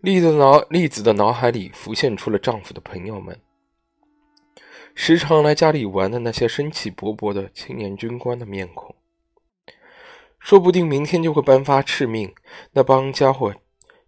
[0.00, 3.38] 栗子脑栗子的脑海里浮现出了丈夫的朋友们，
[4.94, 8.96] 时常来家里玩的那些生气勃勃的青年军官的面孔。
[10.38, 12.34] 说不定明天就会颁发敕命，
[12.72, 13.54] 那帮家伙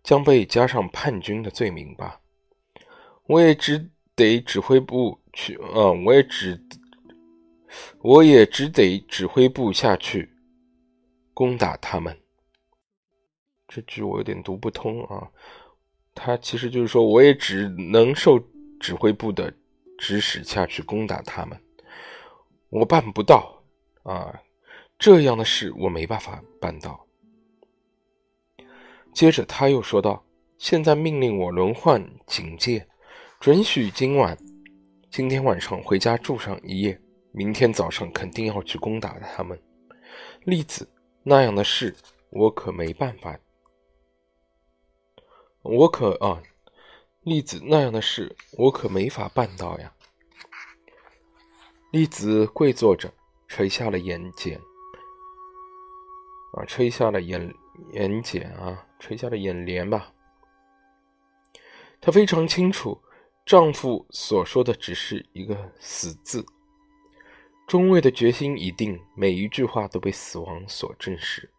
[0.02, 2.19] 将被加上叛军的罪名吧。
[3.31, 6.61] 我也只得指挥部去，啊，我也只，
[8.01, 10.29] 我也只得指挥部下去。
[11.33, 12.19] 攻打他们，
[13.69, 15.31] 这句我有点读不通啊。
[16.12, 18.37] 他其实就是说，我也只能受
[18.81, 19.55] 指挥部的
[19.97, 21.57] 指使下去攻打他们，
[22.69, 23.62] 我办不到
[24.03, 24.43] 啊，
[24.99, 27.07] 这样的事我没办法办到。
[29.14, 30.25] 接着他又说道
[30.59, 32.87] ：“现在命令我轮换警戒，
[33.40, 34.37] 准许今晚、
[35.11, 37.00] 今天晚上回家住上一夜，
[37.33, 39.59] 明天早上肯定要去攻打他们。”
[40.44, 40.87] 栗子。
[41.22, 41.96] 那样的事，
[42.29, 43.38] 我可没办法。
[45.62, 46.42] 我可啊，
[47.22, 49.90] 栗子那样的事，我可没法办到呀。
[51.92, 53.11] 栗子跪坐着，
[53.48, 54.59] 垂下了眼睑，
[56.59, 57.55] 啊，垂下了眼
[57.94, 60.12] 眼睑啊，垂下了眼帘吧。
[62.03, 63.00] 他非常清楚，
[63.51, 66.47] 丈夫所说的只是一个死字。
[67.67, 71.51] 中尉的决心已定，每一句话都被死亡所证实。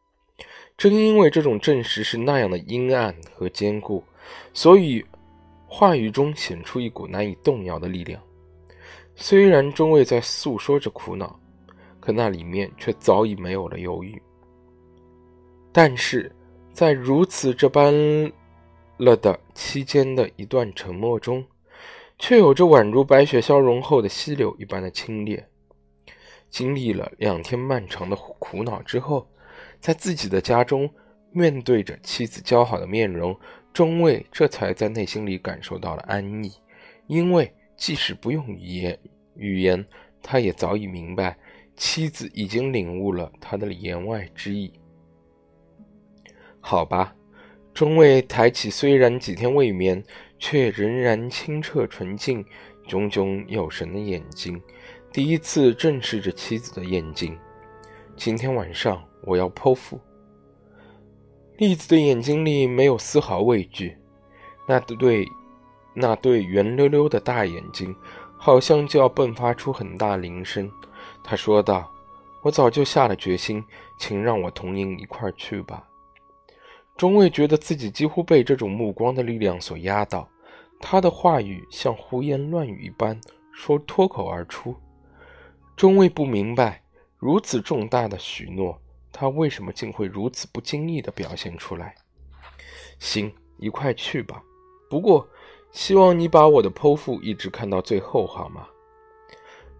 [0.78, 4.02] 正因为这种证实是那样的阴暗和坚固，
[4.54, 5.06] 所以
[5.68, 8.24] 话语中显出一股难以动摇的力量。
[9.14, 11.38] 虽然中尉在诉说着苦恼，
[12.00, 14.18] 可那里面却早已没有了犹豫。
[15.74, 16.34] 但是
[16.72, 17.94] 在如此这般
[18.96, 21.46] 了的期间的一段沉默中，
[22.22, 25.44] 却有着宛如白雪消融后的溪流一般的清冽。
[26.52, 29.28] 经历了两天漫长的苦恼之后，
[29.80, 30.88] 在自己的家中
[31.32, 33.36] 面对着妻子姣好的面容，
[33.74, 36.54] 中尉这才在内心里感受到了安逸，
[37.08, 39.00] 因为即使不用语言，
[39.36, 39.84] 语言
[40.22, 41.36] 他也早已明白，
[41.76, 44.72] 妻子已经领悟了他的言外之意。
[46.60, 47.16] 好吧，
[47.74, 50.04] 中尉抬起虽然几天未眠，
[50.42, 52.44] 却仍然清澈纯净、
[52.88, 54.60] 炯炯有神的眼睛。
[55.14, 57.38] 第一次正视着妻子的眼睛。
[58.16, 60.02] 今天晚上我要剖腹。
[61.58, 63.96] 栗子的眼睛里没有丝毫畏惧，
[64.68, 65.24] 那对
[65.94, 67.96] 那对圆溜溜的大眼睛，
[68.36, 70.70] 好像就要迸发出很大铃声。
[71.24, 71.88] 他说道
[72.42, 73.64] ：“我早就下了决心，
[74.00, 75.88] 请让我同您一块儿去吧。”
[76.98, 80.30] 中尉觉得自己几乎被这种目光的力量所压倒，
[80.80, 83.20] 他的话语像胡言乱语一般
[83.54, 84.76] 说脱口而出。
[85.76, 86.84] 中尉不明白，
[87.18, 88.80] 如此重大的许诺，
[89.12, 91.96] 他为什么竟会如此不经意地表现出来？
[93.00, 94.44] 行，一块去吧。
[94.90, 95.28] 不过，
[95.72, 98.68] 希望你把我的剖腹一直看到最后，好吗？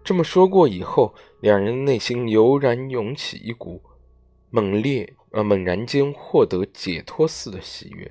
[0.02, 3.80] 这么说过以后，两人内心油然涌起一股
[4.50, 8.10] 猛烈、呃猛然间获得解脱似的喜悦。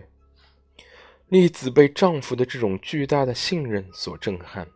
[1.29, 4.67] 栗子被丈夫的这种巨大的信任所震撼，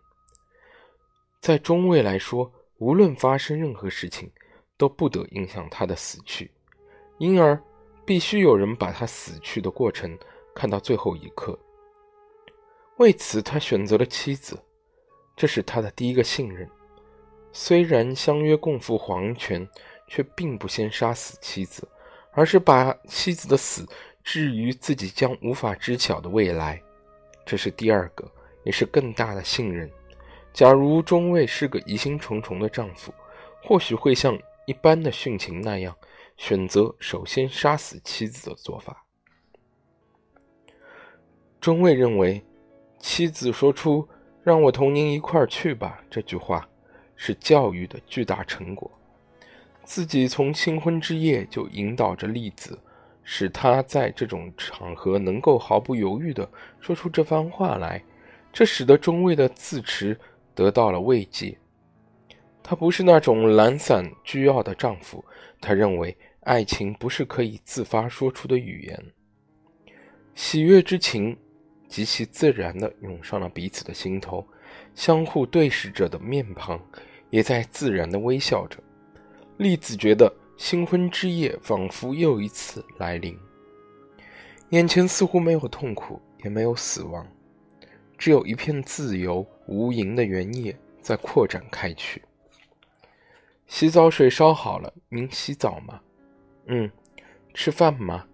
[1.42, 2.52] 在中尉来说。
[2.78, 4.30] 无论发生任何事情，
[4.76, 6.52] 都不得影响他的死去，
[7.20, 7.58] 因而
[8.06, 10.20] 必须有人把他死去的过程
[10.54, 11.58] 看到最后一刻。
[12.98, 14.62] 为此，他选择了妻子。
[15.38, 16.70] 这是他的第一个信任。
[17.54, 19.66] 虽然相约共赴黄泉，
[20.10, 21.88] 却并不先杀死妻子，
[22.36, 23.88] 而是把妻子的死
[24.24, 26.80] 置于自己将无法知晓的未来。
[27.44, 28.30] 这是第二个，
[28.64, 29.90] 也是更大的信任。
[30.54, 33.12] 假如中尉是个疑心重重的丈夫，
[33.64, 35.96] 或许会像一般的殉情那样，
[36.38, 39.04] 选择首先杀死妻子的做法。
[41.60, 42.46] 中尉认为，
[43.00, 44.08] 妻子说出
[44.44, 46.70] “让我同您一块儿去吧”这句话。
[47.18, 48.92] 是教育的巨大成果。
[49.86, 52.78] 自己从新婚之夜就引导着栗子，
[53.24, 58.04] 使他在这种场合能够毫不犹豫地说出这番话来，
[58.52, 60.20] 这使得中尉的自持
[60.54, 61.58] 得到了慰藉。
[62.64, 65.24] 他不是那种懒散倨傲的丈夫，
[65.62, 69.06] 他认为爱情不是可以自发说出的语言。
[70.34, 71.38] 喜悦之情
[71.88, 74.46] 极其自然地涌上了彼此的心头。
[74.94, 76.80] 相互对视着的面庞，
[77.30, 78.78] 也在自然的微笑着。
[79.58, 83.38] 栗子觉得新婚之夜仿佛又一次来临，
[84.70, 87.26] 眼前似乎没有痛苦，也没有死亡，
[88.18, 92.22] 只有一片自由无垠的原野在扩展开去。
[93.68, 96.00] 洗澡水烧好了，您洗澡吗？
[96.68, 96.92] 嗯。
[97.54, 98.26] 吃饭吗？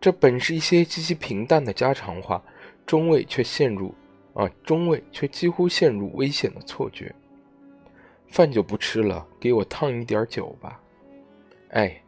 [0.00, 2.42] 这本是一些极其平淡的家常话，
[2.86, 3.94] 中尉却陷入。
[4.34, 4.48] 啊！
[4.64, 7.14] 中尉却几乎陷入危险的错觉。
[8.32, 10.80] 饭就不吃了，给我烫一点酒吧。
[11.68, 12.02] 哎，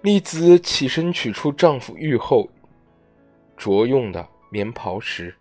[0.00, 2.48] 丽子起身取出丈夫浴后
[3.56, 5.34] 着用的棉袍时，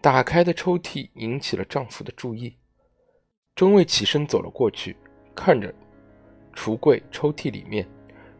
[0.00, 2.56] 打开的抽屉引起了丈夫的注意。
[3.56, 4.96] 中尉起身走了过去，
[5.34, 5.74] 看着
[6.54, 7.86] 橱柜抽屉里面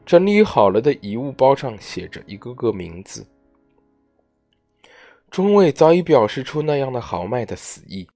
[0.07, 3.27] 整理好了的遗物包上写着一个个名字。
[5.31, 8.09] 中尉早已表示出那样的豪迈的死意，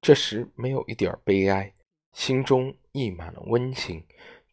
[0.00, 1.72] 这时没有一点悲哀，
[2.12, 4.04] 心中溢满了温情，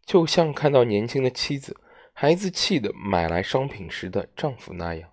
[0.06, 1.78] 就像看到年轻的妻子、
[2.14, 5.10] 孩子气的买来商品时的丈夫那样。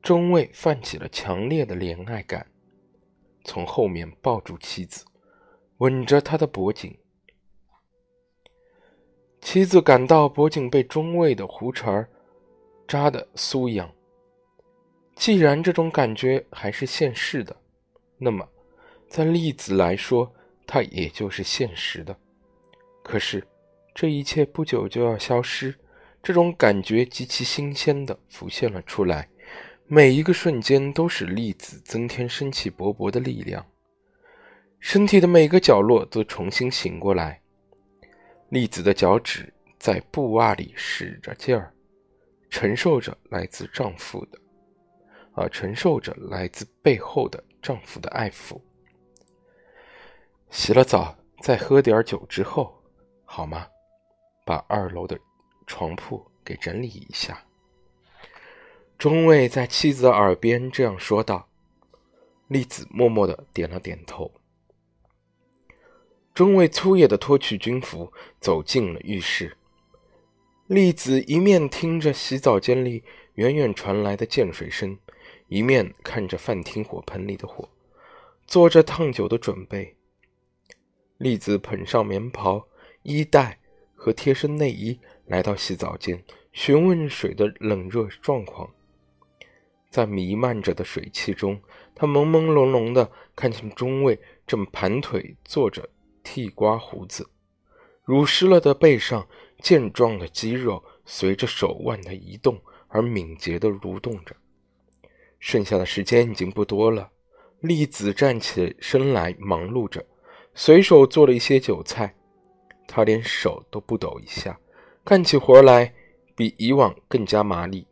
[0.00, 2.46] 中尉泛起了强烈的怜爱感，
[3.44, 5.04] 从后面抱住妻子，
[5.78, 6.96] 吻着她的脖颈。
[9.40, 12.08] 妻子感到脖颈被中尉的胡茬儿
[12.86, 13.92] 扎得酥痒。
[15.16, 17.56] 既然这种感觉还是现世的，
[18.18, 18.48] 那么，
[19.12, 20.32] 在粒子来说，
[20.66, 22.16] 它也就是现实的。
[23.02, 23.46] 可是，
[23.94, 25.74] 这一切不久就要消失。
[26.22, 29.28] 这种感觉极其新鲜的浮现了出来，
[29.86, 33.62] 每一个瞬间都使粒子增添生气勃勃的力量，
[34.80, 37.38] 身体的每个角落都重新醒过来。
[38.48, 41.70] 粒子的脚趾在布袜里使着劲儿，
[42.48, 44.38] 承受着来自丈夫的。
[45.34, 48.58] 啊承受着来自背后的丈夫的爱抚。
[50.52, 52.78] 洗了澡，再喝点酒之后，
[53.24, 53.66] 好吗？
[54.44, 55.18] 把二楼的
[55.66, 57.42] 床铺给整理一下。
[58.98, 61.48] 中尉在妻子的耳边这样说道。
[62.48, 64.30] 栗子默默的点了点头。
[66.34, 69.56] 中尉粗野的脱去军服，走进了浴室。
[70.66, 73.02] 栗子一面听着洗澡间里
[73.36, 74.98] 远远传来的溅水声。
[75.48, 77.66] 一面看着饭厅火盆里的火，
[78.46, 79.96] 做着烫酒的准备。
[81.22, 82.66] 栗子捧上棉袍、
[83.04, 83.60] 衣袋
[83.94, 86.20] 和贴身内衣，来到洗澡间，
[86.52, 88.68] 询问水的冷热状况。
[89.88, 91.60] 在弥漫着的水汽中，
[91.94, 94.18] 他朦朦胧胧地看见中尉
[94.48, 95.88] 正盘腿坐着
[96.24, 97.30] 剃刮胡子，
[98.02, 99.28] 乳湿了的背上
[99.60, 104.34] 健壮的肌肉随着手腕的移动而敏捷地蠕动着。
[105.38, 107.12] 剩下的时间已经不多了，
[107.60, 110.04] 栗子站起身来，忙碌着，
[110.54, 112.14] 随手做了一些酒菜。
[112.86, 114.58] 他连手都不抖一下，
[115.04, 115.92] 干起活来
[116.34, 117.86] 比以往更加麻利，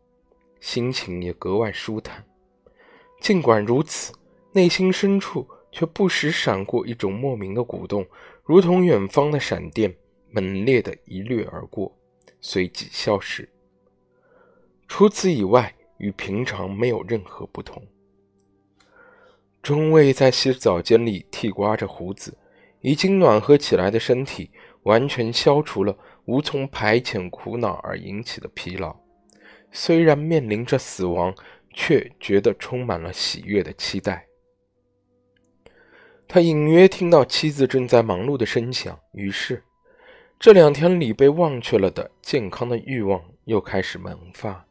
[0.61, 2.25] 心情也格外舒坦。
[3.21, 4.13] 尽管如此，
[4.53, 8.07] 内心深处却不时闪过一种莫名的鼓动，
[8.45, 9.95] 如同远方的闪电，
[10.31, 11.97] 猛烈的一掠而过，
[12.41, 13.49] 随即消失。
[14.87, 15.75] 除此以外。
[16.01, 17.87] 与平常没有任何不同。
[19.63, 22.39] 中尉在洗澡间里剃刮着胡子，
[22.81, 24.51] 已经暖和起来的身体
[24.85, 28.97] 完全消除了无从排遣苦恼而引起的疲劳。
[29.73, 31.35] 虽然面临着死亡，
[31.73, 34.27] 却觉得充满了喜悦的期待。
[36.27, 39.63] 他隐约听到妻子正在忙碌的声响，于是
[40.39, 44.65] 这两天里被忘却了的健康的欲望又开始萌发。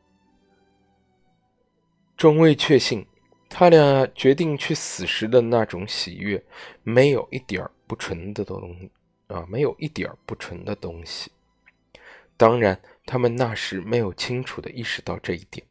[2.18, 3.06] 中尉确信，
[3.48, 6.44] 他俩决定去死时的那种喜悦，
[6.84, 8.90] 没有一点儿不纯的东
[9.26, 11.32] 啊，没有一点不纯的东西。
[12.38, 15.66] 当然，他们那时没有清楚地意识到这一点，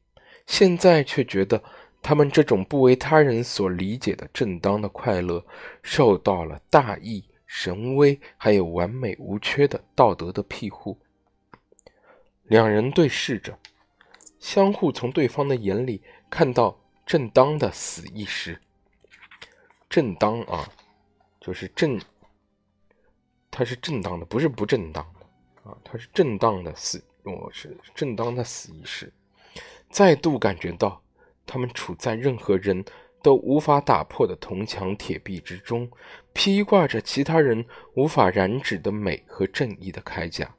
[0.49, 1.63] 现在却觉得
[2.03, 5.47] 他们这种不为他人所理解的正当的快乐，
[5.85, 10.99] 受到了大义、神威，还有完美无缺的道德的庇护。
[12.43, 13.57] 两人对视着，
[14.41, 16.77] 相互从对方的眼里看到。
[17.09, 18.61] 正当的死意时，
[19.89, 20.69] 正当啊，
[21.41, 22.01] 就是正，
[23.51, 29.13] 它是正当的，不是不正当的啊，它是正当的死，我是正当的死意时，
[29.91, 31.03] 再度感觉到
[31.47, 32.85] 他们处在任何人
[33.23, 35.91] 都无法打破的铜墙铁壁之中，
[36.33, 37.65] 披挂着其他人
[37.95, 40.55] 无法染指的美和正义的铠甲，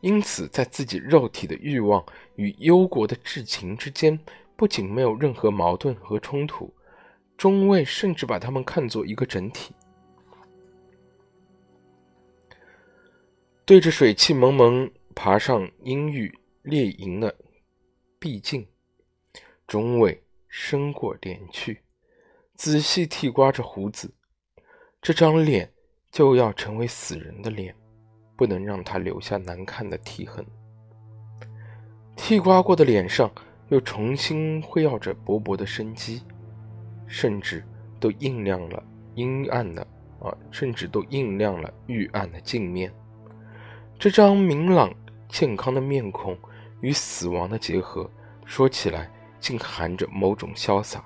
[0.00, 2.04] 因此在自己肉体的欲望
[2.36, 4.18] 与忧国的至情之间。
[4.56, 6.74] 不仅没有任何矛盾和冲突，
[7.36, 9.72] 中尉甚至把他们看作一个整体。
[13.68, 17.36] 对着水汽蒙蒙爬上阴郁猎营的
[18.18, 18.66] 壁镜，
[19.66, 21.82] 中尉伸过脸去，
[22.54, 24.10] 仔细剃刮着胡子。
[25.02, 25.70] 这张脸
[26.10, 27.76] 就要成为死人的脸，
[28.38, 30.42] 不能让他留下难看的剃痕。
[32.16, 33.30] 剃刮过的脸上。
[33.68, 36.22] 又重新辉耀着勃勃的生机，
[37.06, 37.62] 甚至
[38.00, 38.82] 都映亮了
[39.14, 39.86] 阴暗的
[40.20, 42.90] 啊，甚至都映亮了玉暗的镜面。
[43.98, 44.94] 这张明朗
[45.28, 46.38] 健康的面孔
[46.80, 48.08] 与死亡的结合，
[48.44, 51.02] 说起来竟含着某种潇洒。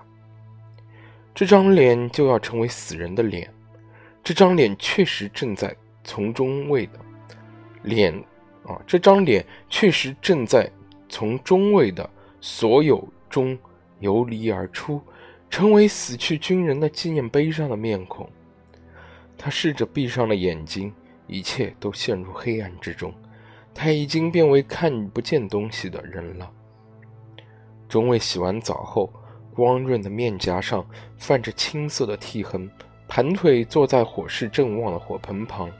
[1.34, 3.50] 这张脸就要成为死人的脸，
[4.22, 5.74] 这张脸确实正在
[6.04, 7.00] 从中位的
[7.82, 8.12] 脸
[8.66, 10.70] 啊，这张脸确实正在
[11.08, 12.08] 从中位的。
[12.44, 13.56] 所有中
[14.00, 15.00] 游离而出，
[15.48, 18.28] 成为死去军人的纪念碑上的面孔。
[19.38, 20.92] 他试着闭上了眼睛，
[21.32, 23.12] 一切都陷入黑暗之中。
[23.74, 26.50] 他已经变为看不见东西的人了。
[27.88, 29.10] 中尉洗完澡后，
[29.54, 32.70] 光润的面颊上泛着青色的剃痕，
[33.08, 35.70] 盘腿坐在火势正旺的火盆旁。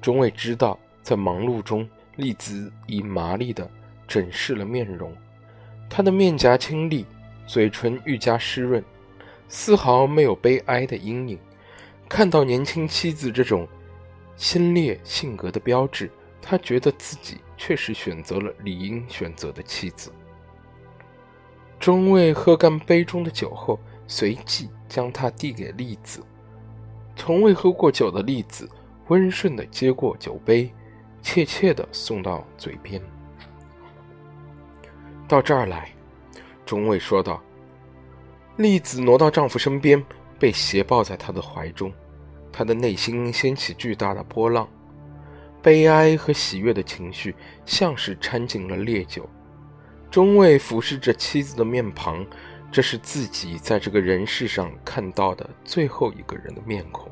[0.00, 3.68] 中尉知道，在忙碌中，栗子已麻利地
[4.06, 5.12] 整饰了面容。
[5.88, 7.04] 他的面颊清丽，
[7.46, 8.82] 嘴唇愈加湿润，
[9.48, 11.38] 丝毫没有悲哀的阴影。
[12.08, 13.66] 看到年轻妻子这种
[14.40, 16.10] 先烈性格的标志，
[16.40, 20.10] 他觉得自己确实选择了理应选择的妻子。
[21.78, 26.24] 中尉喝干杯中的酒后，随即将它递给栗子。
[27.14, 28.66] 从未喝过酒的栗子
[29.08, 30.72] 温顺地接过酒杯，
[31.20, 32.98] 怯怯地送到嘴边。
[35.28, 35.92] 到这儿来，
[36.64, 37.42] 中尉说道。
[38.56, 40.02] 栗子挪到丈夫身边，
[40.38, 41.92] 被斜抱在他的怀中，
[42.52, 44.68] 他的内心掀起巨大的波浪，
[45.62, 47.34] 悲哀和喜悦的情绪
[47.64, 49.28] 像是掺进了烈酒。
[50.10, 52.26] 中尉俯视着妻子的面庞，
[52.70, 57.10] 这是自己在这个人世上看到的最后一个人的面孔，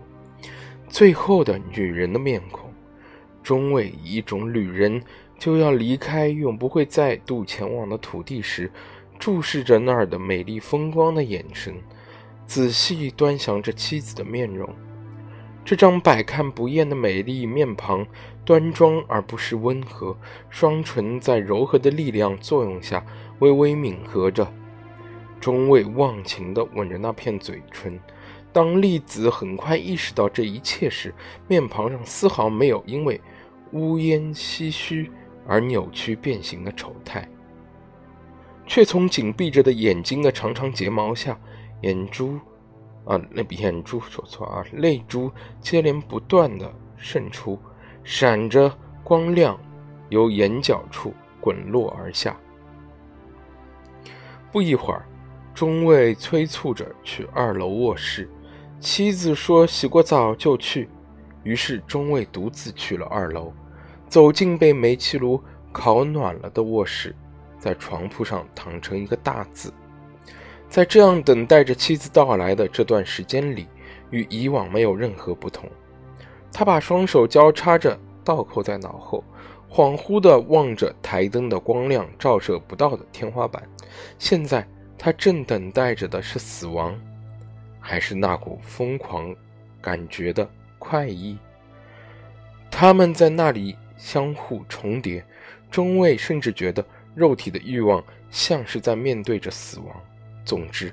[0.89, 2.73] 最后的女人的面孔。
[3.43, 5.03] 中尉以一种旅人。
[5.39, 8.69] 就要离开永不会再度前往的土地时，
[9.21, 11.77] 注视着那儿的美丽风光的眼神，
[12.45, 14.69] 仔细端详着妻子的面容。
[15.69, 18.07] 这张百看不厌的美丽面庞，
[18.43, 20.17] 端庄而不失温和，
[20.49, 23.05] 双唇在柔和的力量作用下
[23.41, 24.51] 微微抿合着。
[25.39, 28.01] 中尉忘情地吻着那片嘴唇。
[28.51, 31.15] 当栗子很快意识到这一切时，
[31.47, 33.21] 面庞上丝毫没有因为
[33.73, 35.11] 乌烟唏嘘。
[35.47, 37.29] 而扭曲变形的丑态，
[38.67, 41.39] 却从紧闭着的眼睛的长长睫毛下，
[41.83, 42.39] 眼珠，
[43.09, 45.33] 啊，那眼珠说错啊，泪珠
[45.63, 47.59] 接连不断的渗出，
[48.05, 48.71] 闪着
[49.03, 49.59] 光亮，
[50.11, 52.37] 由眼角处滚落而下。
[54.53, 55.07] 不一会儿，
[55.55, 58.29] 中尉催促着去二楼卧室，
[58.79, 60.91] 妻子说洗过澡就去，
[61.45, 63.51] 于是中尉独自去了二楼。
[64.07, 65.43] 走进被煤气炉
[65.73, 67.17] 烤暖了的卧室，
[67.59, 69.73] 在床铺上躺成一个大字。
[70.69, 73.67] 在这样等待着妻子到来的这段时间里，
[74.11, 75.69] 与以往没有任何不同。
[76.53, 79.25] 他把双手交叉着倒扣在脑后，
[79.71, 83.63] 恍惚地望着台灯的光亮照射不到的天花板。
[84.19, 84.67] 现在
[84.97, 86.99] 他正等待着的是死亡，
[87.81, 89.35] 还是那股疯狂
[89.81, 90.49] 感觉的
[90.79, 91.39] 快意？
[92.71, 93.77] 他们在那里。
[94.01, 95.27] 相互重叠，
[95.73, 98.01] 中尉甚至觉得肉体的欲望
[98.31, 99.89] 像是在面对着死亡，
[100.49, 100.91] 总之。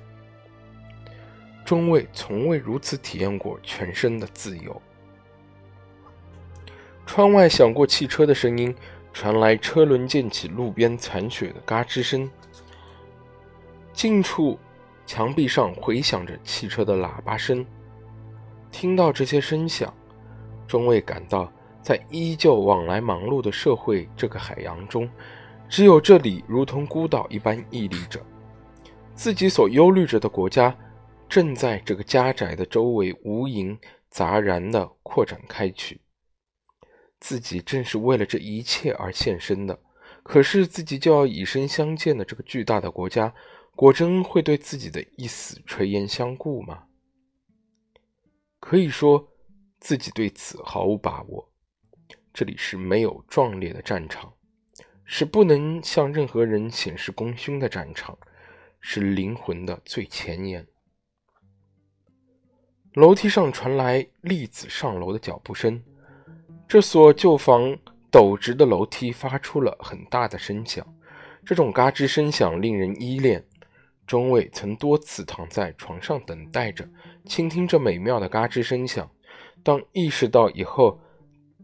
[1.64, 4.82] 中尉从未如此体验过全身的自由。
[7.06, 8.76] 窗外响过汽车的声音，
[9.14, 12.30] 传来车轮溅起路边残雪的嘎吱声。
[13.94, 14.60] 近处
[15.06, 17.66] 墙壁上回响着汽车的喇叭声。
[18.72, 19.94] 听到这些声响，
[20.68, 21.50] 中尉感到，
[21.82, 25.10] 在依旧往来忙碌的社会这个海洋中，
[25.70, 28.20] 只有这里如同孤岛一般屹立着。
[29.16, 30.76] 自己所忧虑着的国家。
[31.28, 33.76] 正在这个家宅的周围无垠
[34.10, 36.00] 杂然地扩展开去，
[37.20, 39.78] 自己正是为了这一切而献身的。
[40.22, 43.34] 可是自己就要以身相见的这个巨大的国家，
[43.76, 46.84] 果真会对自己的一死垂涎相顾吗？
[48.60, 49.28] 可以说，
[49.80, 51.52] 自己对此毫无把握。
[52.32, 54.32] 这里是没有壮烈的战场，
[55.04, 58.16] 是不能向任何人显示功勋的战场，
[58.88, 60.64] 是灵魂的最前沿。
[62.94, 65.84] 楼梯上传来栗子上楼的脚步声，
[66.68, 67.76] 这所旧房
[68.12, 70.86] 陡直的楼梯发出了很大的声响，
[71.44, 73.44] 这种嘎吱声响令人依恋。
[74.06, 76.88] 中尉曾多次躺在床上等待着，
[77.26, 79.10] 倾听这美妙的嘎吱声响。
[79.64, 81.02] 当意识到以后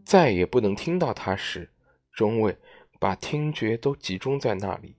[0.04, 1.70] 再也不能听到它时，
[2.12, 2.58] 中尉
[2.98, 4.96] 把听觉都集中在那里，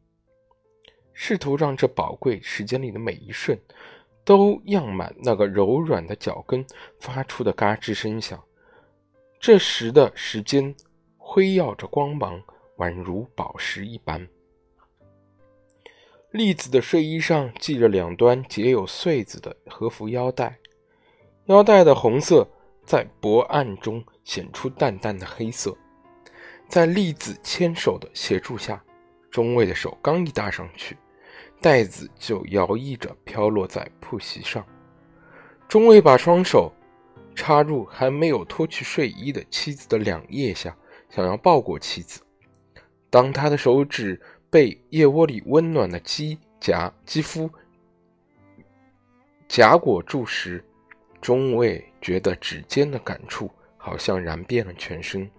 [1.13, 3.59] 试图让这宝贵时间里的每一瞬。
[4.25, 6.65] 都漾满那个柔软的脚跟
[6.97, 8.41] 发出的嘎吱声响。
[9.37, 10.73] 这时的时间
[11.17, 12.41] 辉耀着光芒，
[12.77, 14.25] 宛如宝石一般。
[16.31, 20.57] 栗子的睡衣上系着两端结有穗子的和服腰带，
[21.47, 22.47] 腰带的红色
[22.85, 25.77] 在薄暗中显出淡淡的黑色。
[26.69, 28.81] 在栗子牵手的协助下，
[29.29, 30.95] 中尉的手刚一搭上去。
[31.63, 34.65] 袋子就摇曳着飘落在铺席上，
[35.69, 36.69] 中尉把双手
[37.33, 40.75] 插入还没有脱去睡衣的妻子的两腋下，
[41.09, 42.21] 想要抱过妻子。
[43.09, 47.49] 当他的手指被腋窝里温暖的肌夹肌肤
[49.47, 50.61] 夹裹住时，
[51.21, 55.31] 中尉觉得指尖的感触好像燃遍了全身。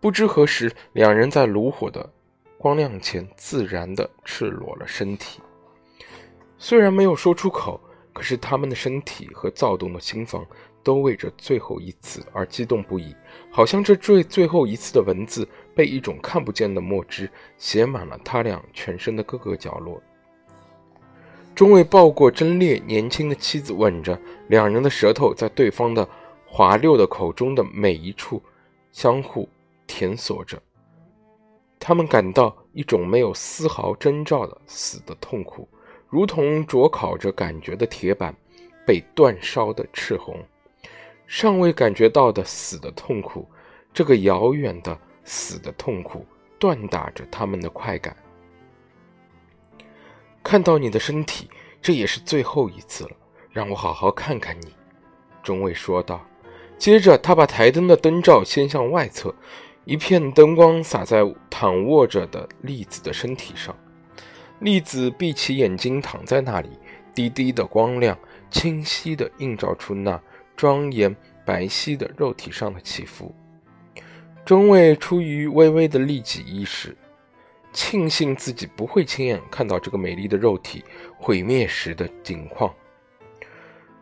[0.00, 2.12] 不知何时，两人在炉火的。
[2.58, 5.40] 光亮前，自然的赤裸了身体。
[6.58, 7.80] 虽然没有说出口，
[8.12, 10.44] 可是他们的身体和躁动的心房
[10.82, 13.14] 都为这最后一次而激动不已，
[13.50, 20.02] 好像这最最后一次的文字被一种看不见的墨汁写满了他俩全身的各个角落。
[21.54, 26.08] 中尉抱过真烈年轻的妻子，吻着两人的舌头在对方的
[26.46, 28.42] 滑溜的口中的每一处
[28.92, 29.48] 相互
[29.86, 30.60] 舔索着。
[31.86, 35.68] 他们感到一种没有丝毫征兆的死的痛苦，
[36.08, 38.34] 如同灼烤着感觉的铁板
[38.84, 40.44] 被煅烧的赤红。
[41.28, 43.48] 尚未感觉到的死的痛苦，
[43.94, 46.26] 这个遥远的死的痛苦，
[46.58, 48.16] 锻打着他们的快感。
[50.42, 51.48] 看到你的身体，
[51.80, 53.10] 这也是最后一次了。
[53.52, 54.74] 让我好好看看你。”
[55.40, 56.20] 中尉说道。
[56.78, 59.32] 接着，他把台灯的灯罩掀向外侧。
[59.86, 63.72] 一片灯光洒在躺卧着的栗子的身体上，
[64.58, 66.70] 栗子闭起眼睛躺在那里，
[67.14, 68.18] 低低的光亮
[68.50, 70.20] 清晰地映照出那
[70.56, 71.14] 庄严
[71.44, 73.32] 白皙的肉体上的起伏。
[74.44, 76.96] 中尉出于微微的利己意识，
[77.72, 80.84] 庆幸自己不会亲眼看到这个美丽的肉体
[81.16, 82.74] 毁灭时的景况。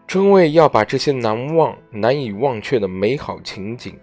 [0.07, 3.99] 中尉要把这些难忘、难以忘却的美好情景。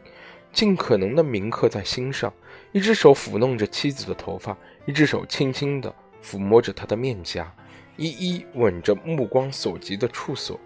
[0.52, 2.32] 尽可能的铭刻在心上，
[2.72, 5.94] 一只手抚弄着妻子的头发，一只手轻轻地
[6.24, 7.54] 抚摸着她的面颊，
[7.96, 10.60] 一一吻着目光所及的处所。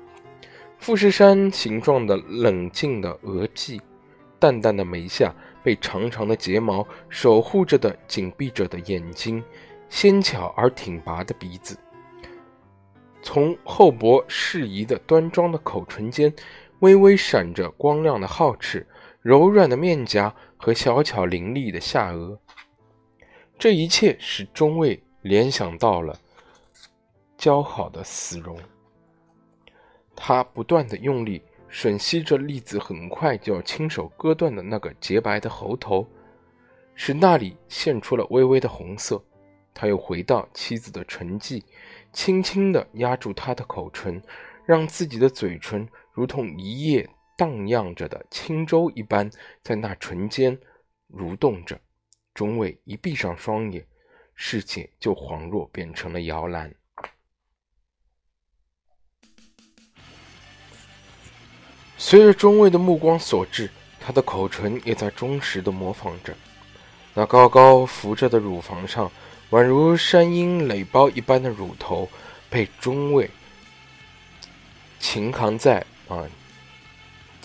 [0.78, 3.82] 富士山形状的冷静的额际，
[4.40, 5.34] 淡淡的眉下
[5.64, 9.44] 被长长的睫毛守护着的紧闭着的眼睛，
[9.90, 11.78] 纤巧而挺拔的鼻子，
[13.22, 16.34] 从厚薄适宜的端庄的口唇间，
[16.80, 18.86] 微微闪着光亮的皓齿。
[19.26, 22.38] 柔软的面颊和小巧伶俐的下颚，
[23.58, 26.16] 这一切使中尉联想到了
[27.36, 28.56] 姣好的死容。
[30.16, 36.08] 他不断的用力吮吸着栗子很快就要亲手割断的那个洁白的喉头，
[36.94, 39.20] 使那里现出了微微的红色。
[39.74, 41.66] 他又回到妻子的唇际，
[42.14, 44.22] 轻轻地压住她的口唇，
[44.68, 47.10] 让自己的嘴唇如同一叶。
[47.36, 49.30] 荡漾着的轻舟一般
[49.62, 50.58] 在那唇间
[51.14, 51.80] 蠕动着
[52.34, 53.86] 中尉一闭上双眼
[54.34, 56.74] 世界就恍若变成了摇篮。
[61.98, 63.70] 随着中尉的目光所至
[64.00, 66.36] 他的口唇也在忠实的模仿着。
[67.14, 69.10] 那高高浮着的乳房上
[69.52, 72.10] 宛如山鹰垒包一般的乳头
[72.50, 73.30] 被中尉
[75.00, 76.28] 擒扛在啊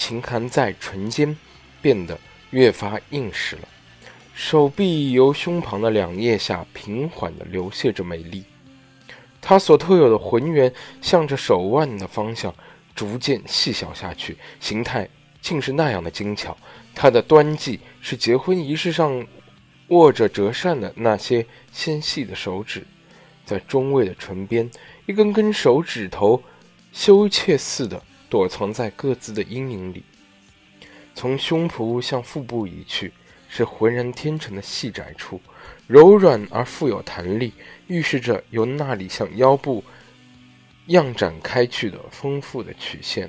[0.00, 1.36] 擒扛在唇间，
[1.82, 3.68] 变得越发硬实了。
[4.32, 8.42] 手臂由胸旁的两腋下平缓地流泻着美丽，
[9.42, 10.72] 他所特有的浑圆
[11.02, 12.52] 向着手腕的方向
[12.94, 15.06] 逐渐细小下去，形态
[15.42, 16.56] 竟是那样的精巧。
[16.94, 19.26] 他的端髻是结婚仪式上
[19.88, 22.86] 握着折扇的那些纤细的手指，
[23.44, 24.70] 在中尉的唇边，
[25.04, 26.42] 一根根手指头
[26.90, 30.02] 羞怯似的躲藏在各自的阴影里，
[31.14, 33.12] 从胸脯向腹部移去。
[33.52, 35.40] 是浑然天成的细窄处，
[35.88, 37.52] 柔软而富有弹力，
[37.88, 39.82] 预示着由那里向腰部
[40.86, 43.28] 样展开去的丰富的曲线，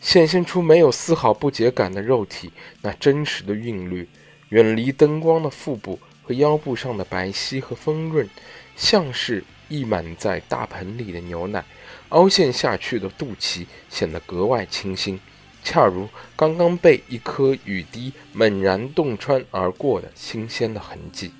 [0.00, 4.08] 显现出没有丝毫不洁感的肉体那真实的韵律。
[4.48, 8.26] 远离灯光的腹部和腰部上的白皙和丰润，
[8.74, 11.62] 像是溢满在大盆里的牛奶，
[12.10, 15.18] 凹陷下去的肚脐显得格外清新。
[15.62, 21.32] 恰如刚刚被一颗雨滴猛然洞穿而过的新鲜的痕迹，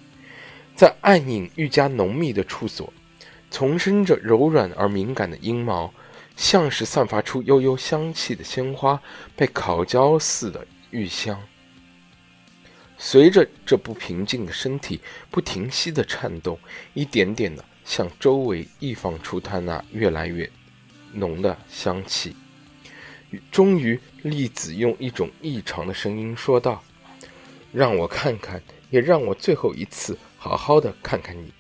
[0.76, 2.92] 在暗影愈加浓密的处所，
[3.50, 5.92] 丛生着柔软而敏感的阴毛，
[6.36, 9.00] 像是散发出悠悠香气的鲜花
[9.34, 11.40] 被烤焦似的玉香。
[12.98, 15.00] 随着这不平静的身体
[15.30, 16.58] 不停息的颤动，
[16.92, 20.44] 一点点的向周围溢放出它那越来越
[21.12, 22.34] 浓的香气。
[23.50, 26.82] 终于，栗子用一种异常的声音说道
[27.72, 31.52] ：“让我看看，也让我最后一次好好的看看你。”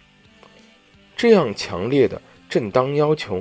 [1.16, 3.40] 这样强烈的正当要求，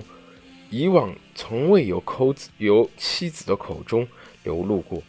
[0.69, 4.07] 以往从未由抠子由妻子的口中
[4.43, 5.01] 流露过。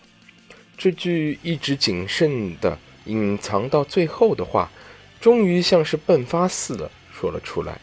[0.79, 4.71] 这句一直谨慎的隐藏到最后的话，
[5.21, 7.79] 终于像是迸发似的说了出来。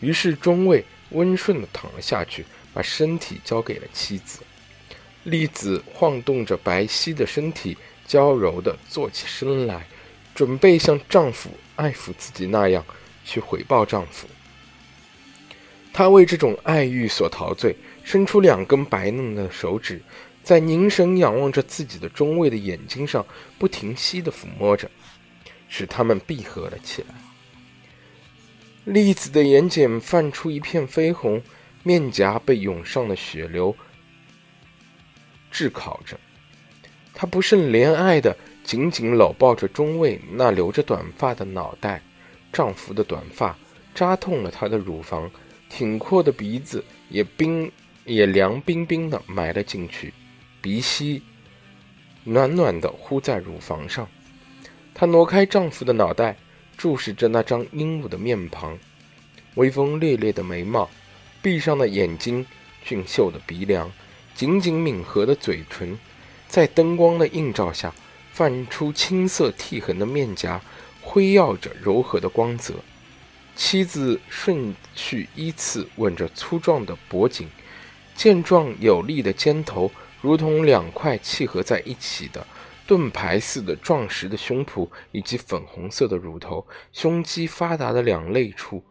[0.00, 2.44] 于是中尉温顺的躺了下去。
[2.72, 4.38] 把身体交给了妻子，
[5.24, 9.84] 栗子晃动着白皙的身体，娇柔地坐起身来，
[10.36, 12.86] 准备像丈夫爱抚自己那样
[13.24, 14.28] 去回报丈夫。
[15.92, 20.00] 她为这种爱欲所陶醉，伸出两根白嫩的手指，
[20.44, 23.26] 在凝神仰望着自己的中尉的眼睛上
[23.58, 24.88] 不停息地抚摸着，
[25.68, 27.14] 使它们闭合了起来。
[28.84, 31.42] 栗子的眼睑泛出一片绯红。
[31.82, 33.74] 面颊被涌上的血流
[35.50, 36.20] 炙烤着，
[37.14, 42.02] 她不胜怜爱的紧紧搂抱着中尉那留着短发的脑袋，
[42.52, 43.58] 丈夫的短发
[43.94, 45.30] 扎痛了她的乳房，
[45.70, 47.72] 挺阔的鼻子也冰
[48.04, 50.12] 也凉冰冰的埋了进去，
[50.60, 51.22] 鼻息
[52.24, 54.06] 暖暖的呼在乳房上。
[54.92, 56.36] 她挪开丈夫的脑袋，
[56.80, 58.78] 注视着那张英武的面庞，
[59.56, 60.88] 威风烈烈的眉毛。
[61.42, 62.46] 闭上的眼睛，
[62.82, 63.92] 俊秀的鼻梁，
[64.34, 65.98] 紧紧抿合的嘴唇，
[66.48, 67.92] 在灯光的映照下，
[68.32, 70.62] 泛出青色剃痕的面颊，
[71.02, 72.76] 辉耀着柔和的光泽。
[73.54, 77.46] 妻子顺序依次吻着粗壮的脖颈，
[78.16, 82.46] 健壮有力的肩头，如同两块契合在一起的
[82.90, 88.82] 盾牌似的壮实的胸脯，以及粉红色的乳头，胸肌发达的两肋处。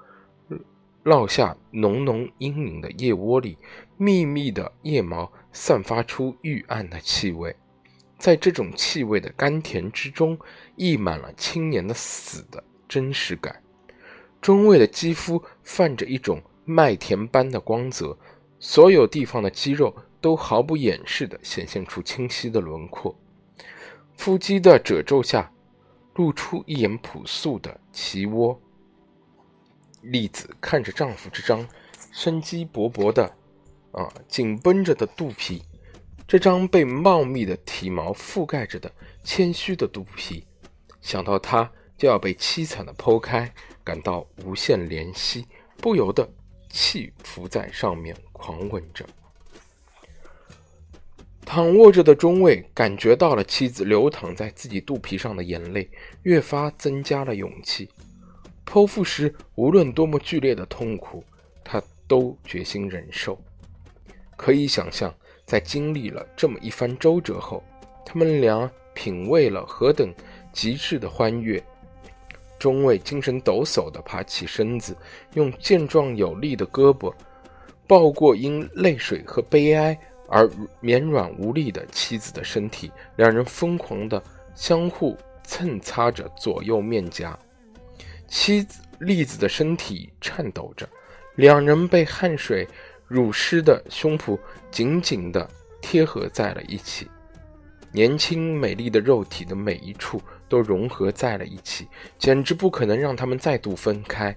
[1.04, 3.58] 落下浓浓阴影的腋窝里，
[3.98, 7.54] 密密的腋毛散发出玉暗的气味，
[8.18, 10.40] 在这种气味的甘甜之中，
[10.78, 13.62] 溢满了青年的死的真实感。
[14.40, 18.18] 中尉的肌肤泛着一种麦田般的光泽，
[18.60, 23.14] 所有地方的肌肉都毫不掩饰地显现出清晰的轮廓，
[24.20, 25.50] 腹肌的褶皱下，
[26.16, 28.60] 露出一眼朴素的脐窝。
[30.02, 31.66] 栗子看着丈夫这张
[32.12, 33.34] 生机勃勃的、
[33.94, 35.64] 啊紧绷着的肚皮，
[36.28, 38.92] 这张被茂密的体毛覆盖着的
[39.24, 40.46] 谦虚的肚皮，
[41.00, 43.50] 想到他就要被凄惨的剖开，
[43.86, 45.48] 感到无限怜惜，
[45.78, 46.30] 不由得
[46.70, 49.06] 气伏在上面狂吻着。
[51.52, 55.90] 躺卧着的中尉感觉到了妻子流淌在自己肚皮上的眼泪，
[56.22, 57.90] 越发增加了勇气。
[58.68, 61.24] 剖腹时，无论多么剧烈的痛苦，
[61.64, 63.36] 他都决心忍受。
[64.38, 65.12] 可以想象，
[65.44, 67.64] 在经历了这么一番周折后，
[68.06, 70.14] 他们俩品味了何等
[70.54, 71.60] 极致的欢悦。
[72.60, 74.96] 中尉精神抖擞地爬起身子，
[75.34, 77.12] 用健壮有力的胳膊
[77.88, 80.00] 抱过因泪水和悲哀
[80.30, 80.50] 而
[80.80, 84.22] 绵软无力的妻子的身体，两人疯狂的
[84.56, 87.38] 相互蹭擦着左右面颊。
[88.28, 90.88] 妻子栗子的身体颤抖着，
[91.36, 92.68] 两人被汗水
[93.08, 94.38] 濡湿的胸脯
[94.70, 95.50] 紧紧地
[95.82, 97.10] 贴合在了一起，
[97.92, 101.88] 年轻美丽的肉体的每一处都融合在了一起，
[102.20, 104.36] 简直不可能让他们再度分开。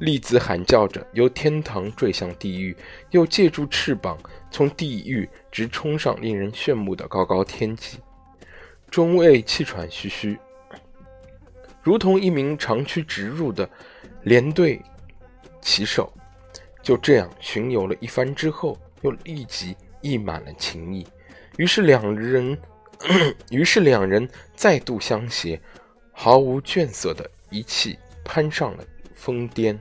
[0.00, 2.76] 栗子喊叫着，由天堂坠向地狱，
[3.10, 4.18] 又借助翅膀
[4.50, 7.98] 从地狱直冲上令人炫目的高高天际。
[8.90, 10.38] 中尉气喘吁吁。
[11.82, 13.68] 如同一名长驱直入的
[14.22, 14.80] 连队
[15.62, 16.12] 骑手，
[16.82, 21.06] 就这样巡游了一番之后，又立即溢满了情意。
[21.56, 22.58] 于是两人，
[23.50, 25.60] 于是两人再度相携，
[26.12, 28.84] 毫无倦色的一气攀上了
[29.14, 29.78] 峰巅。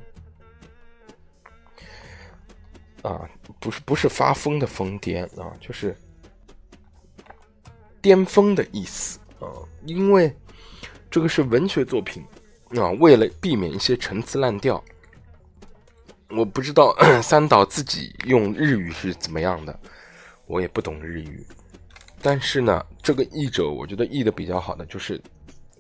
[3.02, 3.30] 啊，
[3.60, 5.95] 不是不是发疯的疯癫啊，就是
[8.02, 9.47] 巅峰的意思啊，
[9.86, 10.36] 因为。
[11.12, 12.24] 这个是文学作品，
[12.80, 14.80] 啊，为了避免一些陈词滥调，
[16.30, 19.80] 我不知道 三岛自己用日语是怎么样的，
[20.45, 21.43] 我也不懂日语，
[22.22, 25.20] 但是呢，这个译者我觉得译的比较好的就是，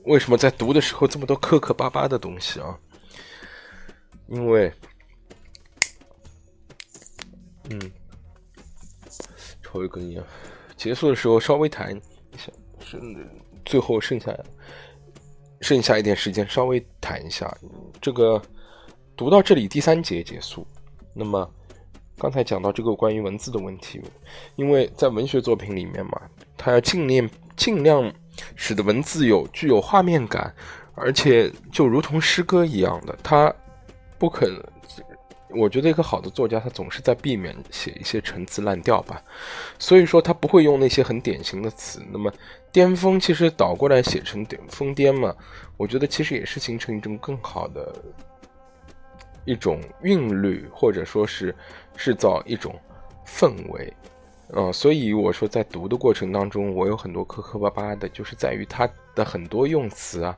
[0.05, 2.75] 为什么在读的时候这么多磕磕巴巴的东西啊？
[4.29, 4.73] 因为，
[7.69, 7.91] 嗯，
[9.61, 10.23] 抽一根烟，
[10.75, 12.51] 结束的时候稍微谈一下，
[12.83, 13.15] 剩
[13.65, 14.35] 最后剩下。
[15.61, 17.53] 剩下一点时间，稍微谈一下
[18.01, 18.41] 这个。
[19.17, 20.65] 读到这里，第三节结束。
[21.13, 21.53] 那么，
[22.17, 24.01] 刚才讲到这个关于文字的问题，
[24.55, 26.21] 因为在文学作品里面嘛，
[26.55, 28.09] 它要尽量尽量
[28.55, 30.55] 使得文字有具有画面感，
[30.95, 33.53] 而且就如同诗歌一样的，它
[34.17, 34.63] 不可能。
[35.51, 39.19] 我觉得一个好的作家，他总是在避免写一些陈词滥调吧，
[39.79, 42.01] 所以说他不会用那些很典型的词。
[42.11, 42.31] 那么
[42.71, 45.35] 巅峰其实倒过来写成疯癫嘛，
[45.75, 47.91] 我觉得其实也是形成一种更好的
[49.43, 51.55] 一种韵律，或者说是
[51.97, 52.79] 制造一种
[53.25, 53.91] 氛围。
[54.53, 60.37] 嗯，所以我说在读的过程当中，我有很多磕磕巴巴的，就是在于他的很多用词啊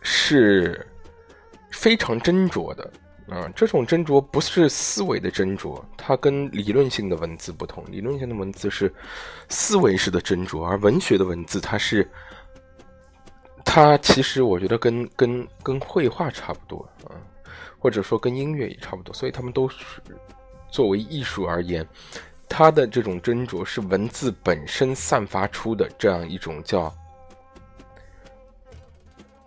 [0.00, 0.86] 是
[1.70, 2.90] 非常斟酌的。
[3.30, 7.84] 啊，这种斟酌不是思维的斟酌，它跟理论性的文字不同。
[7.88, 8.92] 理论性的文字是
[9.48, 12.10] 思维式的斟酌，而文学的文字，它是
[13.64, 17.14] 它其实我觉得跟跟跟绘画差不多啊，
[17.78, 19.14] 或者说跟音乐也差不多。
[19.14, 19.76] 所以他们都是
[20.68, 21.86] 作为艺术而言，
[22.48, 26.92] 它的这种斟酌是文字本身散发出的这样一种叫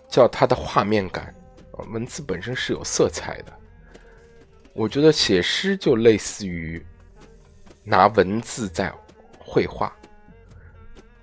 [0.07, 1.35] 叫它的画面感
[1.73, 3.51] 啊，文字本身是有色彩的。
[4.73, 6.83] 我觉得写诗就类似于
[7.83, 8.91] 拿文字在
[9.37, 9.95] 绘画，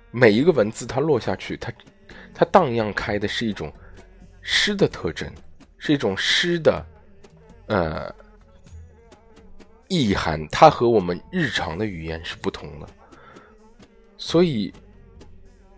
[0.09, 1.71] 每一个文字它落下去，它
[2.33, 3.71] 它荡漾开的是一种
[4.41, 5.29] 诗的特征，
[5.77, 6.85] 是一种诗的
[7.67, 8.15] 呃
[9.89, 12.87] 意涵，它和我们日常的语言是不同的。
[14.17, 14.73] 所以，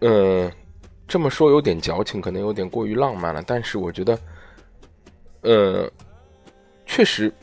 [0.01, 0.51] 呃，
[1.07, 4.19] 这么说有点矫情，可能有点过于浪漫了，但是我觉得，
[5.41, 5.91] 呃，
[6.86, 7.34] 确实。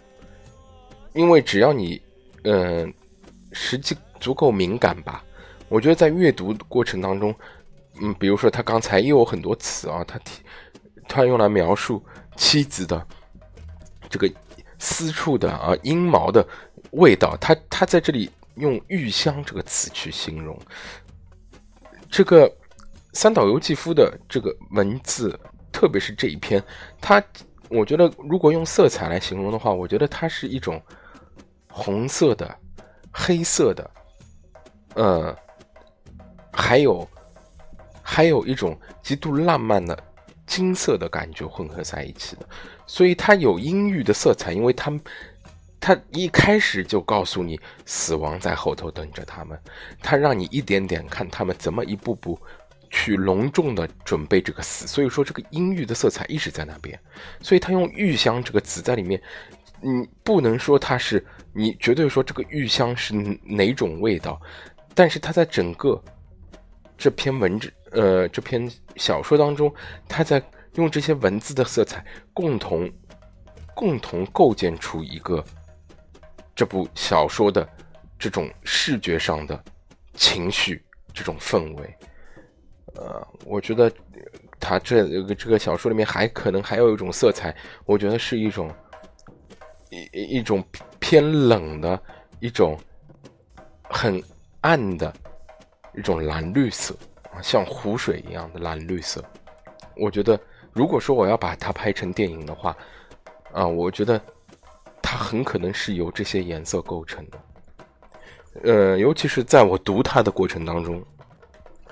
[1.12, 2.00] 因为只要你，
[2.44, 2.92] 嗯，
[3.52, 5.24] 实际足够敏感吧，
[5.68, 7.34] 我觉得在阅读过程当中，
[8.00, 10.40] 嗯，比如说他刚才又有很多词啊，他提，
[11.08, 12.04] 他用来描述
[12.36, 13.04] 妻子的
[14.08, 14.30] 这个
[14.78, 16.46] 私处的啊阴毛的
[16.92, 20.56] 味道，他他在这里用玉香这个词去形容
[22.08, 22.48] 这个
[23.12, 25.36] 三岛由纪夫的这个文字，
[25.72, 26.62] 特别是这一篇，
[27.00, 27.20] 他
[27.68, 30.80] 我觉得如果用色彩来形容的话，我觉得它是一种。
[31.82, 32.54] 红色的、
[33.10, 33.90] 黑色的，
[34.96, 35.34] 呃，
[36.52, 37.08] 还有
[38.02, 39.98] 还有一种极度浪漫的
[40.46, 42.46] 金色的感觉混合在一起的，
[42.86, 45.00] 所以它有阴郁的色彩，因为他们
[45.80, 49.58] 他一开始就告诉你死亡在后头等着他们，
[50.02, 52.38] 他让你一点点看他们怎么一步步
[52.90, 57.00] 去隆重的准备这个死，所以说这个阴郁的色彩一直在那边，
[57.40, 59.18] 所以他用玉香这个词在里面。
[59.82, 64.40] 你不能说它是，你绝对说这个玉香是哪种味道，
[64.94, 66.02] 但是它在整个
[66.98, 69.72] 这篇文字，呃，这篇小说当中，
[70.06, 70.42] 它在
[70.74, 72.04] 用这些文字的色彩，
[72.34, 72.90] 共同
[73.74, 75.42] 共同构建出一个
[76.54, 77.66] 这部小说的
[78.18, 79.64] 这种视觉上的
[80.14, 81.96] 情绪，这种氛围。
[82.96, 83.90] 呃，我觉得
[84.58, 87.56] 他这个这个小说里面还可能还有一种色彩，
[87.86, 88.70] 我觉得是一种。
[89.90, 90.64] 一一种
[90.98, 92.00] 偏冷的
[92.38, 92.78] 一种
[93.82, 94.22] 很
[94.60, 95.12] 暗的
[95.94, 96.94] 一种蓝绿色
[97.32, 99.22] 啊，像湖水一样的蓝绿色。
[99.96, 100.40] 我觉得，
[100.72, 102.76] 如果说我要把它拍成电影的话，
[103.52, 104.20] 啊，我觉得
[105.02, 107.38] 它很可能是由这些颜色构成的。
[108.64, 111.04] 呃，尤其是在我读它的过程当中，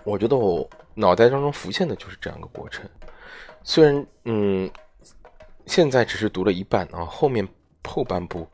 [0.05, 2.89] 我觉得我脑袋当中浮现的就是这样一个过程。
[3.63, 4.71] 虽然，嗯，
[5.67, 7.47] 现在只是读了一半啊，后面
[7.89, 8.47] 后半部，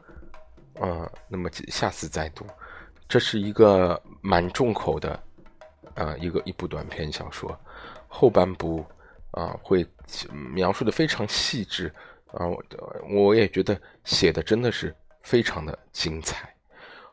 [0.80, 2.46] 啊，那么下次再读。
[3.06, 5.22] 这是一个蛮重口的，
[5.94, 7.54] 啊，一个一部短篇小说，
[8.08, 8.84] 后半部
[9.32, 9.86] 啊会
[10.54, 11.92] 描述的非常细致
[12.32, 12.64] 啊，我
[13.10, 16.54] 我也觉得写的真的是非常的精彩。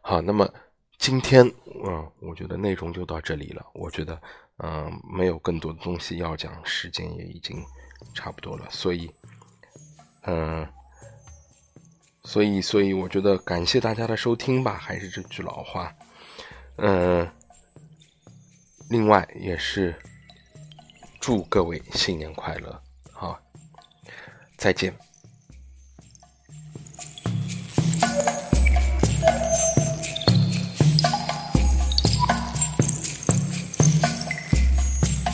[0.01, 0.49] 好，那么
[0.97, 1.45] 今天
[1.83, 3.65] 啊，我觉得内容就到这里了。
[3.73, 4.19] 我觉得，
[4.59, 7.61] 嗯，没有更多的东西要讲，时间也已经
[8.15, 9.11] 差不多了，所以，
[10.23, 10.65] 嗯。
[12.23, 15.93] 所以，所以我觉得感谢大家的收听吧，还是这句老话，
[16.77, 17.27] 嗯，
[18.89, 19.95] 另外也是
[21.19, 23.39] 祝各位新年快乐，好，
[24.55, 24.93] 再见。